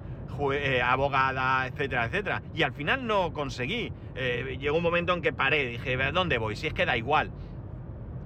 Eh, 0.52 0.80
abogada, 0.80 1.66
etcétera, 1.66 2.06
etcétera. 2.06 2.42
Y 2.54 2.62
al 2.62 2.72
final 2.72 3.06
no 3.06 3.32
conseguí. 3.32 3.92
Eh, 4.14 4.56
llegó 4.58 4.78
un 4.78 4.82
momento 4.82 5.12
en 5.12 5.20
que 5.20 5.32
paré, 5.32 5.66
dije, 5.66 5.96
¿dónde 6.12 6.38
voy? 6.38 6.56
Si 6.56 6.66
es 6.66 6.72
que 6.72 6.86
da 6.86 6.96
igual. 6.96 7.30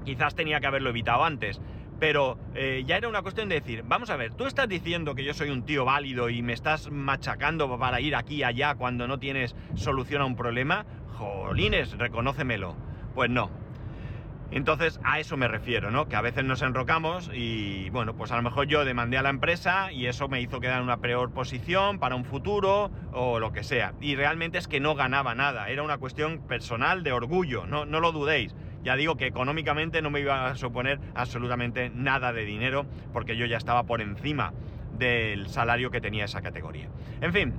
Quizás 0.04 0.34
tenía 0.34 0.60
que 0.60 0.66
haberlo 0.66 0.90
evitado 0.90 1.24
antes. 1.24 1.60
Pero 1.98 2.38
eh, 2.54 2.84
ya 2.86 2.96
era 2.96 3.08
una 3.08 3.22
cuestión 3.22 3.48
de 3.48 3.56
decir, 3.56 3.82
vamos 3.86 4.10
a 4.10 4.16
ver, 4.16 4.34
tú 4.34 4.46
estás 4.46 4.68
diciendo 4.68 5.14
que 5.14 5.24
yo 5.24 5.32
soy 5.32 5.50
un 5.50 5.64
tío 5.64 5.84
válido 5.84 6.28
y 6.28 6.42
me 6.42 6.52
estás 6.52 6.90
machacando 6.90 7.78
para 7.78 8.00
ir 8.00 8.16
aquí 8.16 8.36
y 8.36 8.42
allá 8.42 8.74
cuando 8.74 9.06
no 9.08 9.18
tienes 9.18 9.54
solución 9.74 10.22
a 10.22 10.24
un 10.24 10.36
problema. 10.36 10.86
Jolines, 11.14 11.96
reconócemelo. 11.96 12.76
Pues 13.14 13.30
no, 13.30 13.50
entonces, 14.50 15.00
a 15.02 15.18
eso 15.18 15.36
me 15.36 15.48
refiero, 15.48 15.90
¿no? 15.90 16.08
Que 16.08 16.16
a 16.16 16.20
veces 16.20 16.44
nos 16.44 16.62
enrocamos 16.62 17.30
y, 17.34 17.90
bueno, 17.90 18.14
pues 18.14 18.30
a 18.30 18.36
lo 18.36 18.42
mejor 18.42 18.66
yo 18.66 18.84
demandé 18.84 19.18
a 19.18 19.22
la 19.22 19.30
empresa 19.30 19.90
y 19.90 20.06
eso 20.06 20.28
me 20.28 20.40
hizo 20.40 20.60
quedar 20.60 20.78
en 20.78 20.84
una 20.84 20.98
peor 20.98 21.32
posición 21.32 21.98
para 21.98 22.14
un 22.14 22.24
futuro 22.24 22.90
o 23.12 23.40
lo 23.40 23.52
que 23.52 23.64
sea. 23.64 23.94
Y 24.00 24.14
realmente 24.16 24.58
es 24.58 24.68
que 24.68 24.80
no 24.80 24.94
ganaba 24.94 25.34
nada, 25.34 25.68
era 25.70 25.82
una 25.82 25.98
cuestión 25.98 26.38
personal 26.46 27.02
de 27.02 27.12
orgullo, 27.12 27.66
no, 27.66 27.84
no 27.84 28.00
lo 28.00 28.12
dudéis. 28.12 28.54
Ya 28.84 28.96
digo 28.96 29.16
que 29.16 29.26
económicamente 29.26 30.02
no 30.02 30.10
me 30.10 30.20
iba 30.20 30.46
a 30.46 30.56
suponer 30.56 31.00
absolutamente 31.14 31.90
nada 31.90 32.32
de 32.32 32.44
dinero 32.44 32.86
porque 33.12 33.36
yo 33.36 33.46
ya 33.46 33.56
estaba 33.56 33.84
por 33.84 34.02
encima 34.02 34.52
del 34.98 35.48
salario 35.48 35.90
que 35.90 36.02
tenía 36.02 36.26
esa 36.26 36.42
categoría. 36.42 36.90
En 37.22 37.32
fin, 37.32 37.54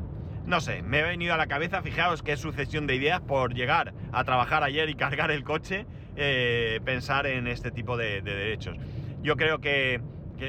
no 0.45 0.61
sé, 0.61 0.83
me 0.83 0.99
ha 0.99 1.07
venido 1.07 1.33
a 1.33 1.37
la 1.37 1.47
cabeza, 1.47 1.81
fijaos 1.81 2.21
qué 2.21 2.37
sucesión 2.37 2.85
de 2.85 2.95
ideas 2.95 3.21
por 3.21 3.55
llegar 3.55 3.93
a 4.13 4.23
trabajar 4.23 4.63
ayer 4.63 4.89
y 4.89 4.95
cargar 4.95 5.31
el 5.31 5.43
coche 5.43 5.87
eh, 6.15 6.79
pensar 6.83 7.27
en 7.27 7.47
este 7.47 7.71
tipo 7.71 7.97
de, 7.97 8.21
derechos. 8.21 8.77
Yo 9.21 9.35
creo 9.35 9.59
que, 9.59 10.01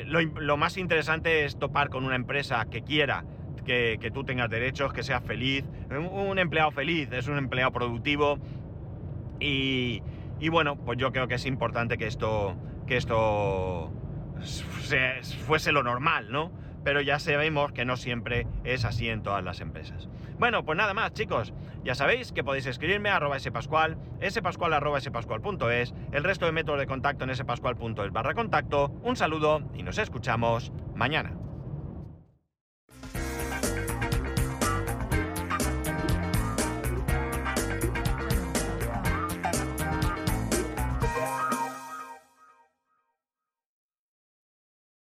lo, 0.06 0.56
más 0.56 0.76
interesante 0.76 1.44
es 1.44 1.58
topar 1.58 1.88
con 1.90 2.04
una 2.04 2.16
empresa 2.16 2.66
que 2.70 2.82
quiera 2.82 3.24
que, 3.64 4.10
tú 4.14 4.24
tengas 4.24 4.48
derechos, 4.48 4.92
que 4.92 5.02
seas 5.02 5.24
feliz. 5.24 5.64
Un, 5.90 6.38
empleado 6.38 6.70
feliz 6.70 7.08
es 7.12 7.26
un 7.26 7.38
empleado 7.38 7.72
productivo 7.72 8.38
y, 9.40 10.02
bueno, 10.50 10.76
pues 10.76 10.98
yo 10.98 11.12
creo 11.12 11.26
que 11.26 11.34
es 11.34 11.46
importante 11.46 11.98
que 11.98 12.06
esto, 12.06 12.56
que 12.86 12.96
esto 12.96 13.92
fuese 15.46 15.72
lo 15.72 15.82
normal, 15.82 16.30
¿no? 16.30 16.52
pero 16.86 17.00
ya 17.00 17.18
sabemos 17.18 17.72
que 17.72 17.84
no 17.84 17.96
siempre 17.96 18.46
es 18.62 18.84
así 18.84 19.08
en 19.08 19.24
todas 19.24 19.42
las 19.42 19.60
empresas. 19.60 20.08
Bueno, 20.38 20.64
pues 20.64 20.76
nada 20.76 20.92
más, 20.92 21.12
chicos. 21.14 21.54
Ya 21.82 21.94
sabéis 21.94 22.32
que 22.32 22.44
podéis 22.44 22.66
escribirme 22.66 23.08
a 23.08 23.16
arroba 23.16 23.38
spascual, 23.40 23.96
el 26.12 26.24
resto 26.24 26.46
de 26.46 26.52
métodos 26.52 26.80
de 26.80 26.86
contacto 26.86 27.24
en 27.24 27.34
spascual.es 27.34 28.12
barra 28.12 28.34
contacto. 28.34 28.90
Un 29.02 29.16
saludo 29.16 29.62
y 29.74 29.82
nos 29.82 29.98
escuchamos 29.98 30.72
mañana. 30.94 31.45